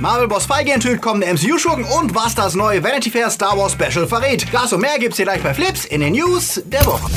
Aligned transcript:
Marvel 0.00 0.28
Boss 0.28 0.46
Feige 0.46 0.72
enthüllt 0.72 1.02
kommende 1.02 1.26
MCU-Schurken 1.32 1.84
und 1.84 2.14
was 2.14 2.34
das 2.34 2.54
neue 2.54 2.82
Vanity 2.82 3.10
Fair 3.10 3.30
Star 3.30 3.58
Wars 3.58 3.72
Special 3.72 4.06
verrät. 4.06 4.46
Das 4.52 4.72
und 4.72 4.80
mehr 4.80 4.98
gibt's 4.98 5.16
hier 5.16 5.26
gleich 5.26 5.42
bei 5.42 5.54
Flips 5.54 5.84
in 5.86 6.00
den 6.00 6.12
News 6.12 6.62
der 6.66 6.84
Woche. 6.86 7.10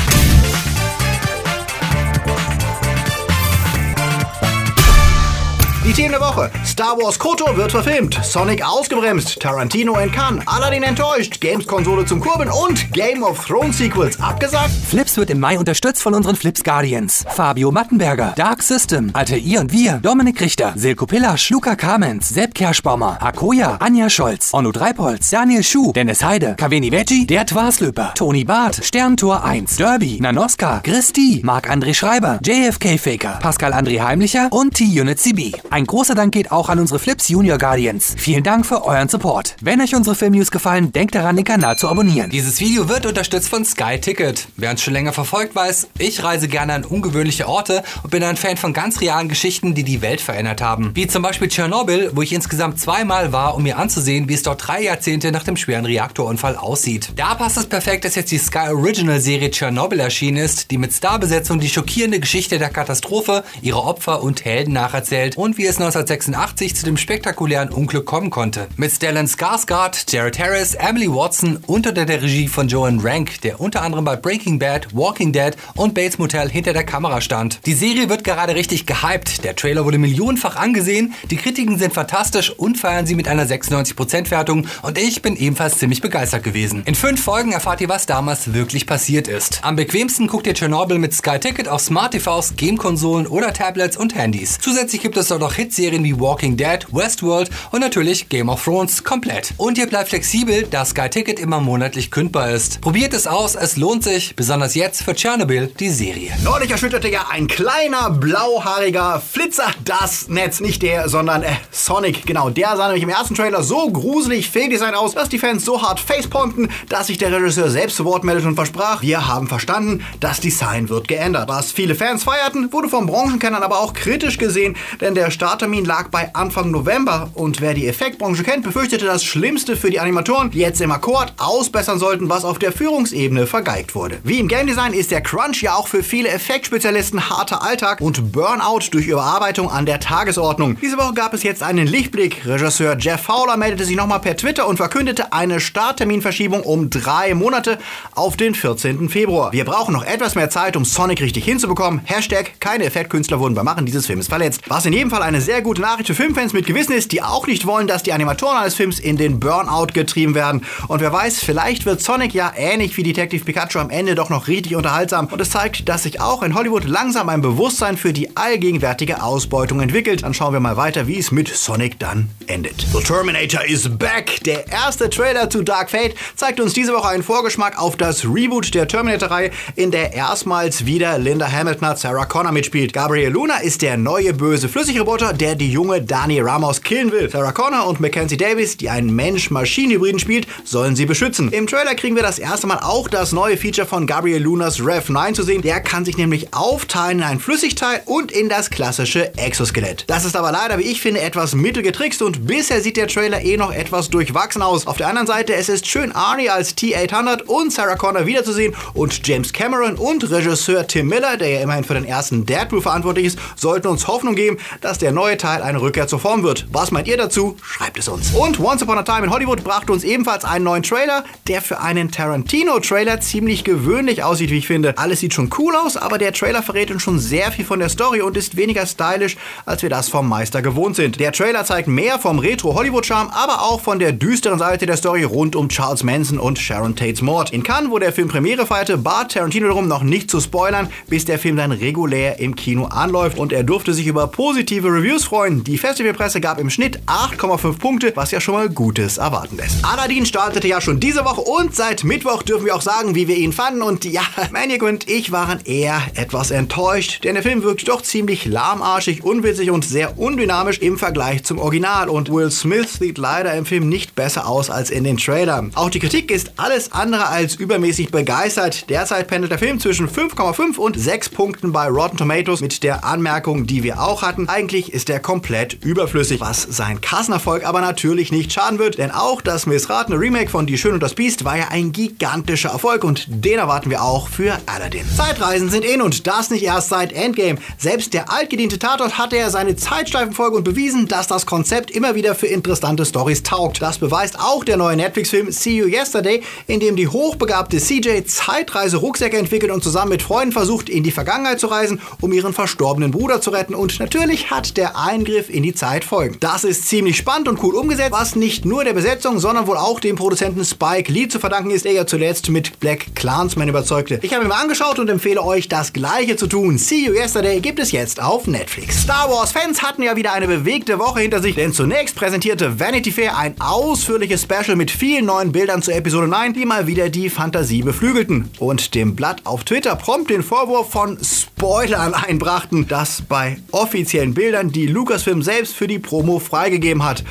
Die 5.92 5.96
Themen 5.96 6.12
der 6.12 6.22
Woche. 6.22 6.50
Star 6.66 6.98
Wars 6.98 7.20
Koto 7.20 7.58
wird 7.58 7.72
verfilmt. 7.72 8.18
Sonic 8.24 8.66
ausgebremst. 8.66 9.42
Tarantino 9.42 9.98
in 9.98 10.10
Cannes. 10.10 10.42
Aladdin 10.48 10.84
enttäuscht. 10.84 11.42
Games-Konsole 11.42 12.06
zum 12.06 12.22
Kurbeln 12.22 12.50
und 12.50 12.94
Game 12.94 13.24
of 13.24 13.46
Thrones 13.46 13.78
Sequels 13.78 14.18
abgesagt. 14.22 14.72
Flips 14.88 15.18
wird 15.18 15.30
im 15.30 15.42
Mai 15.42 15.60
unterstützt 15.60 16.02
von 16.02 16.14
unseren 16.14 16.38
Flips 16.38 16.64
Guardians. 16.64 17.26
Fabio 17.28 17.72
Mattenberger, 17.72 18.32
Dark 18.38 18.64
System, 18.64 19.10
Alter 19.12 19.36
Ihr 19.36 19.60
und 19.60 19.74
Wir, 19.74 20.00
Dominik 20.02 20.40
Richter, 20.40 20.72
Silko 20.78 21.06
Pillasch, 21.06 21.50
Luca 21.50 21.76
Kamens, 21.76 22.30
Sepp 22.30 22.56
Kerschbaumer, 22.56 23.18
Akoya, 23.22 23.76
Anja 23.82 24.10
Scholz, 24.10 24.54
Onno 24.54 24.72
Dreipolz, 24.72 25.30
Daniel 25.30 25.62
Schuh, 25.62 25.92
Dennis 25.92 26.24
Heide, 26.24 26.56
Kaveni 26.56 26.94
Veggie, 26.94 27.28
Der 27.28 27.46
Twaslöper, 27.46 28.14
Toni 28.16 28.46
Barth, 28.46 28.86
Sterntor 28.86 29.44
1, 29.44 29.76
Derby, 29.76 30.20
Nanoska, 30.22 30.80
Christi, 30.86 31.42
Marc-André 31.44 31.94
Schreiber, 31.94 32.40
JFK 32.42 32.98
Faker, 32.98 33.40
Pascal 33.42 33.74
André 33.74 34.00
Heimlicher 34.00 34.48
und 34.52 34.74
T-Unit 34.74 35.20
CB. 35.20 35.52
Ein 35.81 35.81
großer 35.86 36.16
Dank 36.16 36.34
geht 36.34 36.52
auch 36.52 36.70
an 36.70 36.80
unsere 36.80 37.00
Flips 37.00 37.30
Junior 37.30 37.58
Guardians. 37.58 38.16
Vielen 38.18 38.44
Dank 38.44 38.66
für 38.66 38.86
euren 38.86 39.10
Support. 39.10 39.56
Wenn 39.62 39.82
euch 39.82 39.96
unsere 39.96 40.16
Filmnews 40.16 40.52
gefallen, 40.52 40.92
denkt 40.92 41.16
daran, 41.16 41.36
den 41.36 41.46
Kanal 41.46 41.78
zu 41.78 41.88
abonnieren. 41.88 42.30
Dieses 42.30 42.60
Video 42.60 42.90
wird 42.90 43.06
unterstützt 43.06 43.50
von 43.50 43.66
Sky 43.66 44.00
Ticket. 44.00 44.48
Wer 44.58 44.72
uns 44.72 44.82
schon 44.82 44.94
länger 44.94 45.14
verfolgt, 45.14 45.56
weiß, 45.56 45.90
ich 45.98 46.24
reise 46.24 46.48
gerne 46.48 46.74
an 46.74 46.86
ungewöhnliche 46.86 47.48
Orte 47.48 47.84
und 48.04 48.10
bin 48.10 48.24
ein 48.24 48.38
Fan 48.38 48.58
von 48.58 48.74
ganz 48.74 49.02
realen 49.02 49.30
Geschichten, 49.30 49.74
die 49.74 49.84
die 49.84 50.02
Welt 50.02 50.22
verändert 50.22 50.62
haben. 50.62 50.92
Wie 50.94 51.08
zum 51.08 51.22
Beispiel 51.22 51.48
Tschernobyl, 51.48 52.12
wo 52.14 52.22
ich 52.22 52.34
insgesamt 52.34 52.80
zweimal 52.80 53.32
war, 53.32 53.56
um 53.56 53.64
mir 53.64 53.78
anzusehen, 53.78 54.30
wie 54.30 54.34
es 54.34 54.44
dort 54.44 54.68
drei 54.68 54.84
Jahrzehnte 54.84 55.32
nach 55.32 55.44
dem 55.44 55.58
schweren 55.58 55.86
Reaktorunfall 55.86 56.56
aussieht. 56.56 57.14
Da 57.16 57.36
passt 57.36 57.58
es 57.58 57.66
perfekt, 57.66 58.06
dass 58.06 58.16
jetzt 58.16 58.32
die 58.32 58.38
Sky 58.38 58.70
Original 58.70 59.20
Serie 59.20 59.52
Tschernobyl 59.52 60.00
erschienen 60.00 60.38
ist, 60.38 60.72
die 60.72 60.78
mit 60.78 60.94
Starbesetzung 60.94 61.60
die 61.60 61.70
schockierende 61.70 62.20
Geschichte 62.20 62.60
der 62.60 62.70
Katastrophe, 62.70 63.44
ihre 63.62 63.84
Opfer 63.84 64.24
und 64.24 64.46
Helden 64.46 64.74
nacherzählt 64.74 65.38
und 65.38 65.58
wie 65.58 65.66
es 65.72 65.78
1986 65.78 66.76
zu 66.76 66.86
dem 66.86 66.98
spektakulären 66.98 67.70
Unglück 67.70 68.06
kommen 68.06 68.30
konnte. 68.30 68.68
Mit 68.76 68.92
Stellan 68.92 69.28
Skarsgård, 69.28 70.12
Jared 70.12 70.38
Harris, 70.38 70.74
Emily 70.76 71.08
Watson 71.08 71.64
unter 71.66 71.94
der 71.94 72.22
Regie 72.22 72.50
von 72.50 72.68
Joan 72.68 73.00
Rank, 73.00 73.40
der 73.42 73.62
unter 73.62 73.82
anderem 73.82 74.04
bei 74.04 74.18
Breaking 74.18 74.60
Bad, 74.60 74.94
Walking 74.94 75.32
Dead 75.32 75.56
und 75.76 75.94
Bates 75.94 76.18
Motel 76.18 76.50
hinter 76.50 76.74
der 76.74 76.84
Kamera 76.84 77.22
stand. 77.22 77.66
Die 77.66 77.74
Serie 77.74 78.10
wird 78.10 78.26
gerade 78.26 78.54
richtig 78.54 78.86
gehypt. 78.86 79.46
Der 79.46 79.56
Trailer 79.56 79.86
wurde 79.86 79.98
millionenfach 79.98 80.58
angesehen, 80.58 81.14
die 81.30 81.38
Kritiken 81.38 81.80
sind 81.80 81.94
fantastisch 81.94 82.52
und 82.52 82.78
feiern 82.78 83.06
sie 83.06 83.16
mit 83.16 83.30
einer 83.30 83.46
96% 83.46 84.30
Wertung 84.30 84.68
und 84.82 84.98
ich 84.98 85.22
bin 85.22 85.38
ebenfalls 85.38 85.78
ziemlich 85.78 86.02
begeistert 86.02 86.44
gewesen. 86.44 86.84
In 86.86 86.96
fünf 86.96 87.24
Folgen 87.24 87.54
erfahrt 87.54 87.80
ihr, 87.80 87.88
was 87.88 88.06
damals 88.06 88.54
wirklich 88.54 88.86
passiert 88.88 89.30
ist. 89.30 89.60
Am 89.64 89.78
bequemsten 89.78 90.28
guckt 90.28 90.48
ihr 90.48 90.54
Chernobyl 90.54 90.98
mit 90.98 91.14
Sky 91.14 91.40
Ticket 91.40 91.70
auf 91.70 91.80
Smart 91.80 92.12
TVs, 92.12 92.58
Gamekonsolen 92.58 93.26
oder 93.26 93.54
Tablets 93.54 93.96
und 93.96 94.16
Handys. 94.16 94.58
Zusätzlich 94.60 95.02
gibt 95.02 95.16
es 95.16 95.30
dort 95.30 95.44
auch 95.44 95.54
Hitserien 95.62 96.04
wie 96.04 96.20
Walking 96.20 96.58
Dead, 96.58 96.88
Westworld 96.92 97.52
und 97.72 97.82
natürlich 97.82 98.30
Game 98.30 98.50
of 98.50 98.64
Thrones 98.64 99.04
komplett. 99.04 99.54
Und 99.58 99.78
ihr 99.78 99.86
bleibt 99.86 100.10
flexibel, 100.10 100.64
da 100.64 100.84
Sky 100.86 101.08
Ticket 101.08 101.40
immer 101.40 101.60
monatlich 101.60 102.10
kündbar 102.10 102.50
ist. 102.50 102.82
Probiert 102.82 103.14
es 103.14 103.28
aus, 103.28 103.54
es 103.54 103.78
lohnt 103.78 104.04
sich, 104.04 104.36
besonders 104.36 104.74
jetzt 104.74 105.04
für 105.04 105.14
Chernobyl, 105.14 105.72
die 105.80 105.92
Serie. 105.92 106.32
Neulich 106.44 106.72
erschütterte 106.72 107.10
ja 107.10 107.28
ein 107.30 107.48
kleiner 107.48 108.10
blauhaariger 108.10 109.22
Flitzer 109.22 109.68
das 109.86 110.30
Netz. 110.30 110.62
Nicht 110.62 110.82
der, 110.82 111.10
sondern 111.10 111.44
äh, 111.44 111.52
Sonic. 111.70 112.26
Genau, 112.26 112.50
der 112.50 112.76
sah 112.76 112.88
nämlich 112.88 113.04
im 113.04 113.10
ersten 113.10 113.36
Trailer 113.36 113.62
so 113.62 113.92
gruselig 113.92 114.50
Fehldesign 114.50 114.96
aus, 114.96 115.14
dass 115.14 115.30
die 115.30 115.38
Fans 115.38 115.64
so 115.64 115.82
hart 115.84 116.00
faceponten, 116.00 116.72
dass 116.90 117.08
sich 117.08 117.20
der 117.20 117.32
Regisseur 117.32 117.70
selbst 117.70 117.98
zu 117.98 118.06
Wort 118.06 118.24
meldete 118.24 118.48
und 118.48 118.56
versprach, 118.56 119.04
wir 119.04 119.28
haben 119.28 119.48
verstanden, 119.48 120.04
das 120.20 120.40
Design 120.40 120.90
wird 120.90 121.08
geändert. 121.08 121.50
Was 121.50 121.72
viele 121.72 121.94
Fans 121.94 122.24
feierten, 122.24 122.74
wurde 122.74 122.90
von 122.90 123.06
Branchenkennern 123.06 123.62
aber 123.62 123.80
auch 123.80 123.94
kritisch 123.94 124.38
gesehen, 124.38 124.76
denn 125.00 125.16
der 125.16 125.30
Starttermin 125.52 125.84
lag 125.84 126.08
bei 126.08 126.34
Anfang 126.34 126.72
November 126.72 127.30
und 127.34 127.60
wer 127.60 127.74
die 127.74 127.86
Effektbranche 127.86 128.42
kennt, 128.42 128.64
befürchtete 128.64 129.06
das 129.06 129.22
Schlimmste 129.22 129.76
für 129.76 129.90
die 129.90 130.00
Animatoren, 130.00 130.50
die 130.50 130.60
jetzt 130.60 130.80
im 130.80 130.92
Akkord 130.92 131.34
ausbessern 131.40 132.00
sollten, 132.00 132.30
was 132.30 132.46
auf 132.46 132.58
der 132.58 132.72
Führungsebene 132.72 133.46
vergeigt 133.48 133.94
wurde. 133.94 134.20
Wie 134.24 134.40
im 134.40 134.48
Game 134.48 134.68
Design 134.68 134.94
ist 134.94 135.12
der 135.12 135.20
Crunch 135.20 135.62
ja 135.62 135.74
auch 135.74 135.90
für 135.90 136.04
viele 136.04 136.30
Effektspezialisten 136.30 137.30
harter 137.30 137.64
Alltag 137.64 138.00
und 138.00 138.32
Burnout 138.32 138.92
durch 138.92 139.08
Überarbeitung 139.08 139.70
an 139.70 139.86
der 139.86 140.00
Tagesordnung. 140.00 140.78
Diese 140.82 140.98
Woche 140.98 141.16
gab 141.16 141.34
es 141.34 141.44
jetzt 141.44 141.64
einen 141.64 141.86
Lichtblick. 141.86 142.46
Regisseur 142.46 142.96
Jeff 142.98 143.20
Fowler 143.20 143.58
meldete 143.58 143.84
sich 143.84 143.98
nochmal 143.98 144.22
per 144.22 144.38
Twitter 144.38 144.70
und 144.70 144.78
verkündete 144.78 145.34
eine 145.34 145.60
Startterminverschiebung 145.60 146.62
um 146.64 146.90
drei 146.90 147.36
Monate 147.36 147.78
auf 148.16 148.38
den 148.38 148.56
14. 148.56 149.10
Februar. 149.10 149.52
Wir 149.52 149.66
brauchen 149.66 149.92
noch 149.92 150.06
etwas 150.06 150.36
mehr 150.36 150.50
Zeit, 150.50 150.78
um 150.78 150.86
Sonic 150.86 151.20
richtig 151.20 151.44
hinzubekommen. 151.44 152.00
Hashtag 152.06 152.54
keine 152.62 152.86
Effektkünstler 152.86 153.42
wurden 153.42 153.54
beim 153.54 153.66
Machen 153.66 153.86
dieses 153.86 154.06
Films 154.06 154.30
verletzt. 154.30 154.62
Was 154.70 154.86
in 154.86 154.94
jedem 154.94 155.10
Fall 155.10 155.24
eine 155.24 155.41
sehr 155.42 155.62
gute 155.62 155.82
Nachricht 155.82 156.08
für 156.08 156.16
Filmfans 156.16 156.54
mit 156.54 156.66
Gewissen 156.66 156.94
ist, 156.94 157.12
die 157.12 157.22
auch 157.22 157.48
nicht 157.48 157.66
wollen, 157.66 157.88
dass 157.88 158.04
die 158.04 158.14
Animatoren 158.14 158.58
eines 158.58 158.76
Films 158.76 159.00
in 159.00 159.18
den 159.18 159.40
Burnout 159.40 159.88
getrieben 159.94 160.36
werden. 160.36 160.64
Und 160.88 161.02
wer 161.02 161.12
weiß, 161.12 161.40
vielleicht 161.40 161.86
wird 161.86 162.02
Sonic 162.02 162.34
ja 162.34 162.54
ähnlich 162.56 162.96
wie 162.98 163.04
Detective 163.04 163.44
Pikachu 163.44 163.80
am 163.80 163.90
Ende 163.90 164.16
doch 164.16 164.30
noch 164.30 164.48
richtig 164.48 164.76
unterhaltsam. 164.76 165.28
Und 165.28 165.42
es 165.42 165.50
zeigt, 165.50 165.90
dass 165.90 166.04
sich 166.04 166.22
auch 166.22 166.44
in 166.44 166.56
Hollywood 166.56 166.86
langsam 166.86 167.30
ein 167.30 167.42
Bewusstsein 167.42 167.98
für 167.98 168.14
die 168.14 168.38
allgegenwärtige 168.38 169.22
Ausbeutung 169.24 169.82
entwickelt. 169.82 170.24
Dann 170.24 170.34
schauen 170.34 170.54
wir 170.54 170.60
mal 170.60 170.78
weiter, 170.78 171.08
wie 171.08 171.18
es 171.18 171.32
mit 171.32 171.48
Sonic 171.48 172.00
dann 172.00 172.30
endet. 172.48 172.86
The 172.94 173.04
Terminator 173.04 173.64
is 173.66 173.90
back. 173.90 174.40
Der 174.46 174.68
erste 174.68 175.10
Trailer 175.10 175.50
zu 175.50 175.64
Dark 175.64 175.90
Fate 175.90 176.16
zeigt 176.36 176.60
uns 176.60 176.74
diese 176.74 176.94
Woche 176.94 177.10
einen 177.10 177.24
Vorgeschmack 177.24 177.80
auf 177.80 177.98
das 177.98 178.26
Reboot 178.26 178.74
der 178.74 178.88
Terminator-Reihe, 178.88 179.52
in 179.76 179.92
der 179.92 180.14
erstmals 180.14 180.86
wieder 180.86 181.18
Linda 181.18 181.52
Hamilton 181.52 181.88
als 181.88 182.02
Sarah 182.02 182.26
Connor 182.26 182.52
mitspielt. 182.52 182.94
Gabriel 182.94 183.30
Luna 183.30 183.58
ist 183.58 183.82
der 183.82 183.98
neue 183.98 184.34
böse 184.34 184.70
Flüssigroboter, 184.70 185.31
der 185.34 185.56
die 185.56 185.72
junge 185.72 186.02
Dani 186.02 186.40
Ramos 186.42 186.82
killen 186.82 187.12
will. 187.12 187.30
Sarah 187.30 187.52
Connor 187.52 187.88
und 187.88 188.00
Mackenzie 188.00 188.38
Davis, 188.38 188.78
die 188.78 188.90
einen 188.90 189.16
Mensch-Maschinen-Hybriden 189.16 190.20
spielt, 190.20 190.48
sollen 190.64 190.96
sie 190.96 191.06
beschützen. 191.06 191.52
Im 191.52 191.68
Trailer 191.68 191.96
kriegen 191.96 192.16
wir 192.16 192.24
das 192.24 192.40
erste 192.40 192.68
Mal 192.68 192.80
auch 192.80 193.08
das 193.08 193.32
neue 193.32 193.58
Feature 193.58 193.88
von 193.88 194.08
Gabriel 194.08 194.42
Lunas 194.42 194.80
Rev 194.80 195.12
9 195.12 195.36
zu 195.36 195.44
sehen. 195.44 195.62
Der 195.62 195.82
kann 195.82 196.06
sich 196.06 196.18
nämlich 196.18 196.54
aufteilen 196.54 197.20
in 197.20 197.24
ein 197.24 197.40
Flüssigteil 197.40 198.02
und 198.06 198.32
in 198.32 198.50
das 198.50 198.70
klassische 198.70 199.38
Exoskelett. 199.38 200.06
Das 200.08 200.26
ist 200.26 200.36
aber 200.36 200.52
leider, 200.52 200.78
wie 200.80 200.84
ich 200.84 201.02
finde, 201.02 201.22
etwas 201.22 201.54
mittelgetrickst 201.54 202.22
und 202.22 202.48
bisher 202.48 202.82
sieht 202.82 202.98
der 202.98 203.08
Trailer 203.08 203.42
eh 203.42 203.58
noch 203.58 203.74
etwas 203.74 204.10
durchwachsen 204.10 204.62
aus. 204.62 204.88
Auf 204.88 204.98
der 204.98 205.08
anderen 205.08 205.28
Seite, 205.28 205.54
es 205.54 205.70
ist 205.70 205.88
schön 205.88 206.12
Arnie 206.12 206.50
als 206.50 206.76
T-800 206.76 207.44
und 207.44 207.72
Sarah 207.72 207.96
Connor 207.96 208.26
wiederzusehen 208.26 208.76
und 208.94 209.26
James 209.28 209.54
Cameron 209.54 209.96
und 209.96 210.30
Regisseur 210.30 210.88
Tim 210.88 211.08
Miller, 211.08 211.38
der 211.38 211.50
ja 211.50 211.62
immerhin 211.62 211.84
für 211.84 211.94
den 211.94 212.06
ersten 212.06 212.46
Deadpool 212.46 212.82
verantwortlich 212.82 213.28
ist, 213.28 213.40
sollten 213.56 213.88
uns 213.88 214.08
Hoffnung 214.08 214.36
geben, 214.36 214.58
dass 214.82 214.98
der 214.98 215.12
neue 215.12 215.21
Teil 215.22 215.62
eine 215.62 215.80
Rückkehr 215.80 216.08
zur 216.08 216.20
Form 216.20 216.44
wird. 216.44 216.68
Was 216.72 216.92
meint 216.92 217.08
ihr 217.08 217.16
dazu? 217.16 217.56
Schreibt 217.64 218.00
es 218.00 218.08
uns. 218.08 218.34
Und 218.34 218.60
Once 218.60 218.82
Upon 218.82 218.98
a 218.98 219.04
Time 219.04 219.26
in 219.26 219.30
Hollywood 219.30 219.64
brachte 219.64 219.92
uns 219.94 220.04
ebenfalls 220.04 220.44
einen 220.44 220.66
neuen 220.66 220.84
Trailer, 220.84 221.24
der 221.48 221.62
für 221.62 221.80
einen 221.80 222.12
Tarantino-Trailer 222.12 223.22
ziemlich 223.22 223.64
gewöhnlich 223.64 224.24
aussieht, 224.24 224.50
wie 224.50 224.58
ich 224.58 224.68
finde. 224.68 224.98
Alles 224.98 225.20
sieht 225.20 225.34
schon 225.34 225.52
cool 225.60 225.76
aus, 225.76 225.96
aber 225.96 226.18
der 226.18 226.34
Trailer 226.34 226.64
verrät 226.64 226.90
uns 226.90 227.04
schon 227.04 227.20
sehr 227.20 227.52
viel 227.52 227.64
von 227.64 227.80
der 227.80 227.90
Story 227.90 228.22
und 228.22 228.36
ist 228.36 228.58
weniger 228.58 228.86
stylisch, 228.86 229.38
als 229.66 229.84
wir 229.84 229.90
das 229.90 230.10
vom 230.10 230.28
Meister 230.28 230.64
gewohnt 230.64 230.96
sind. 230.96 231.20
Der 231.20 231.32
Trailer 231.32 231.64
zeigt 231.64 231.88
mehr 231.88 232.18
vom 232.18 232.40
Retro-Hollywood-Charme, 232.40 233.30
aber 233.30 233.62
auch 233.62 233.82
von 233.82 234.00
der 234.00 234.14
düsteren 234.14 234.58
Seite 234.58 234.88
der 234.88 234.98
Story 234.98 235.24
rund 235.24 235.56
um 235.56 235.70
Charles 235.70 236.04
Manson 236.04 236.40
und 236.40 236.58
Sharon 236.58 236.96
Tates 236.96 237.22
Mord. 237.22 237.52
In 237.52 237.62
Cannes, 237.62 237.92
wo 237.92 238.00
der 238.00 238.12
Film 238.12 238.28
Premiere 238.28 238.66
feierte, 238.66 238.98
bat 238.98 239.34
Tarantino 239.34 239.68
darum, 239.68 239.88
noch 239.88 240.02
nicht 240.02 240.32
zu 240.32 240.42
spoilern, 240.42 240.90
bis 241.08 241.26
der 241.26 241.38
Film 241.38 241.58
dann 241.58 241.72
regulär 241.72 242.40
im 242.40 242.56
Kino 242.56 242.86
anläuft 242.86 243.38
und 243.38 243.54
er 243.54 243.64
durfte 243.64 243.94
sich 243.94 244.08
über 244.08 244.28
positive 244.28 244.88
Reviews 244.88 245.11
freuen. 245.20 245.64
Die 245.64 245.78
Festivalpresse 245.78 246.42
gab 246.42 246.60
im 246.60 246.70
Schnitt 246.70 247.00
8,5 247.06 247.78
Punkte, 247.78 248.12
was 248.16 248.32
ja 248.32 248.40
schon 248.40 248.56
mal 248.56 248.70
Gutes 248.70 249.18
erwarten 249.18 249.58
lässt. 249.58 249.84
Aladdin 249.84 250.26
startete 250.26 250.68
ja 250.68 250.80
schon 250.80 251.00
diese 251.00 251.26
Woche 251.26 251.42
und 251.42 251.76
seit 251.76 252.04
Mittwoch 252.04 252.44
dürfen 252.44 252.66
wir 252.66 252.76
auch 252.76 252.82
sagen, 252.82 253.14
wie 253.14 253.28
wir 253.28 253.36
ihn 253.36 253.52
fanden. 253.52 253.82
Und 253.82 254.06
ja, 254.06 254.22
Maniac 254.52 254.82
und 254.84 255.10
ich 255.10 255.32
waren 255.32 255.60
eher 255.66 256.02
etwas 256.16 256.52
enttäuscht, 256.52 257.24
denn 257.24 257.36
der 257.36 257.44
Film 257.44 257.64
wirkt 257.64 257.88
doch 257.88 258.02
ziemlich 258.02 258.46
lahmarschig, 258.46 259.24
unwitzig 259.24 259.72
und 259.72 259.84
sehr 259.84 260.18
undynamisch 260.18 260.80
im 260.80 260.98
Vergleich 260.98 261.44
zum 261.44 261.60
Original. 261.60 262.08
Und 262.08 262.32
Will 262.32 262.50
Smith 262.50 263.00
sieht 263.00 263.18
leider 263.18 263.54
im 263.54 263.66
Film 263.66 263.90
nicht 263.90 264.16
besser 264.16 264.48
aus 264.48 264.70
als 264.70 264.90
in 264.90 265.04
den 265.04 265.18
Trailern. 265.18 265.72
Auch 265.76 265.90
die 265.90 266.00
Kritik 266.00 266.32
ist 266.32 266.54
alles 266.58 266.92
andere 266.94 267.28
als 267.28 267.56
übermäßig 267.56 268.12
begeistert. 268.12 268.90
Derzeit 268.90 269.28
pendelt 269.28 269.52
der 269.52 269.60
Film 269.60 269.80
zwischen 269.80 270.08
5,5 270.08 270.78
und 270.78 270.98
6 270.98 271.30
Punkten 271.30 271.72
bei 271.72 271.88
Rotten 271.88 272.18
Tomatoes 272.18 272.62
mit 272.62 272.84
der 272.84 273.04
Anmerkung, 273.04 273.68
die 273.68 273.84
wir 273.84 274.02
auch 274.02 274.22
hatten. 274.22 274.48
Eigentlich 274.48 274.94
ist 274.94 275.01
er 275.10 275.20
komplett 275.20 275.74
überflüssig, 275.84 276.40
was 276.40 276.62
sein 276.64 277.02
Kassenerfolg 277.02 277.66
aber 277.66 277.82
natürlich 277.82 278.32
nicht 278.32 278.52
schaden 278.52 278.80
wird, 278.80 278.98
denn 278.98 279.12
auch 279.12 279.42
das 279.42 279.66
missratene 279.66 280.20
Remake 280.20 280.50
von 280.50 280.68
Die 280.68 280.78
Schön 280.78 280.94
und 280.94 281.04
das 281.04 281.14
Biest 281.14 281.44
war 281.46 281.58
ja 281.58 281.70
ein 281.70 281.92
gigantischer 281.92 282.70
Erfolg 282.70 283.04
und 283.04 283.26
den 283.28 283.60
erwarten 283.60 283.90
wir 283.90 284.04
auch 284.04 284.28
für 284.28 284.58
Aladdin. 284.66 285.06
Zeitreisen 285.16 285.70
sind 285.70 285.86
in 285.86 286.02
und 286.02 286.28
das 286.28 286.50
nicht 286.50 286.64
erst 286.64 286.90
seit 286.90 287.14
Endgame. 287.14 287.60
Selbst 287.78 288.14
der 288.14 288.32
altgediente 288.32 288.80
Tatort 288.80 289.18
hatte 289.18 289.38
ja 289.38 289.50
seine 289.50 289.76
Zeitschleifenfolge 289.76 290.58
und 290.58 290.64
bewiesen, 290.64 291.08
dass 291.08 291.28
das 291.28 291.46
Konzept 291.46 291.92
immer 291.92 292.16
wieder 292.16 292.36
für 292.36 292.48
interessante 292.48 293.06
Stories 293.06 293.44
taugt. 293.44 293.82
Das 293.82 294.00
beweist 294.00 294.40
auch 294.40 294.64
der 294.64 294.78
neue 294.78 294.96
Netflix-Film 294.96 295.52
See 295.52 295.78
You 295.78 295.88
Yesterday, 295.88 296.42
in 296.68 296.80
dem 296.80 296.96
die 296.96 297.08
hochbegabte 297.08 297.78
CJ 297.78 298.24
Zeitreise-Rucksäcke 298.26 299.38
entwickelt 299.38 299.72
und 299.72 299.84
zusammen 299.84 300.10
mit 300.10 300.22
Freunden 300.22 300.52
versucht, 300.52 300.90
in 300.90 301.04
die 301.04 301.12
Vergangenheit 301.12 301.60
zu 301.60 301.68
reisen, 301.68 302.02
um 302.20 302.34
ihren 302.34 302.54
verstorbenen 302.54 303.12
Bruder 303.12 303.42
zu 303.42 303.52
retten. 303.52 303.76
Und 303.76 304.00
natürlich 304.00 304.52
hat 304.52 304.78
der 304.78 304.81
Eingriff 304.98 305.50
in 305.50 305.64
die 305.64 305.74
Zeit 305.74 306.04
Folgen. 306.04 306.38
Das 306.40 306.64
ist 306.64 306.88
ziemlich 306.88 307.18
spannend 307.18 307.48
und 307.48 307.64
cool 307.64 307.76
umgesetzt, 307.76 308.12
was 308.12 308.36
nicht 308.36 308.66
nur 308.66 308.84
der 308.84 308.94
Besetzung, 308.94 309.40
sondern 309.40 309.68
wohl 309.68 309.78
auch 309.78 310.00
dem 310.00 310.16
Produzenten 310.16 310.66
Spike 310.66 311.12
Lee 311.12 311.28
zu 311.28 311.40
verdanken 311.40 311.72
ist, 311.72 311.86
der 311.86 311.94
ja 311.94 312.06
zuletzt 312.06 312.50
mit 312.50 312.80
Black 312.80 313.16
Clansman 313.16 313.70
überzeugte. 313.70 314.20
Ich 314.22 314.34
habe 314.34 314.44
ihn 314.44 314.50
mal 314.50 314.62
angeschaut 314.62 315.00
und 315.00 315.10
empfehle 315.10 315.44
euch, 315.44 315.68
das 315.68 315.94
gleiche 315.94 316.36
zu 316.36 316.48
tun. 316.48 316.78
See 316.78 317.06
You 317.06 317.14
Yesterday 317.14 317.60
gibt 317.60 317.80
es 317.80 317.92
jetzt 317.92 318.22
auf 318.22 318.48
Netflix. 318.48 319.04
Star 319.04 319.30
Wars-Fans 319.30 319.82
hatten 319.82 320.04
ja 320.04 320.16
wieder 320.16 320.34
eine 320.34 320.48
bewegte 320.48 321.00
Woche 321.00 321.22
hinter 321.22 321.42
sich, 321.42 321.56
denn 321.56 321.74
zunächst 321.74 322.16
präsentierte 322.16 322.80
Vanity 322.80 323.12
Fair 323.12 323.38
ein 323.38 323.56
ausführliches 323.60 324.44
Special 324.44 324.76
mit 324.76 324.92
vielen 324.92 325.26
neuen 325.26 325.52
Bildern 325.52 325.82
zu 325.82 325.92
Episode 325.92 326.28
9, 326.28 326.54
die 326.54 326.66
mal 326.66 326.88
wieder 326.88 327.10
die 327.10 327.30
Fantasie 327.30 327.82
beflügelten. 327.82 328.50
Und 328.60 328.96
dem 328.96 329.16
Blatt 329.16 329.42
auf 329.46 329.64
Twitter 329.64 329.96
prompt 329.96 330.30
den 330.30 330.44
Vorwurf 330.44 330.92
von 330.92 331.18
Spoilern 331.24 332.14
einbrachten, 332.14 332.88
dass 332.88 333.22
bei 333.22 333.58
offiziellen 333.72 334.34
Bildern 334.34 334.71
die 334.72 334.88
Lucasfilm 334.88 335.42
selbst 335.42 335.76
für 335.76 335.88
die 335.88 336.00
Promo 336.00 336.40
freigegeben 336.40 337.04
hat. 337.04 337.24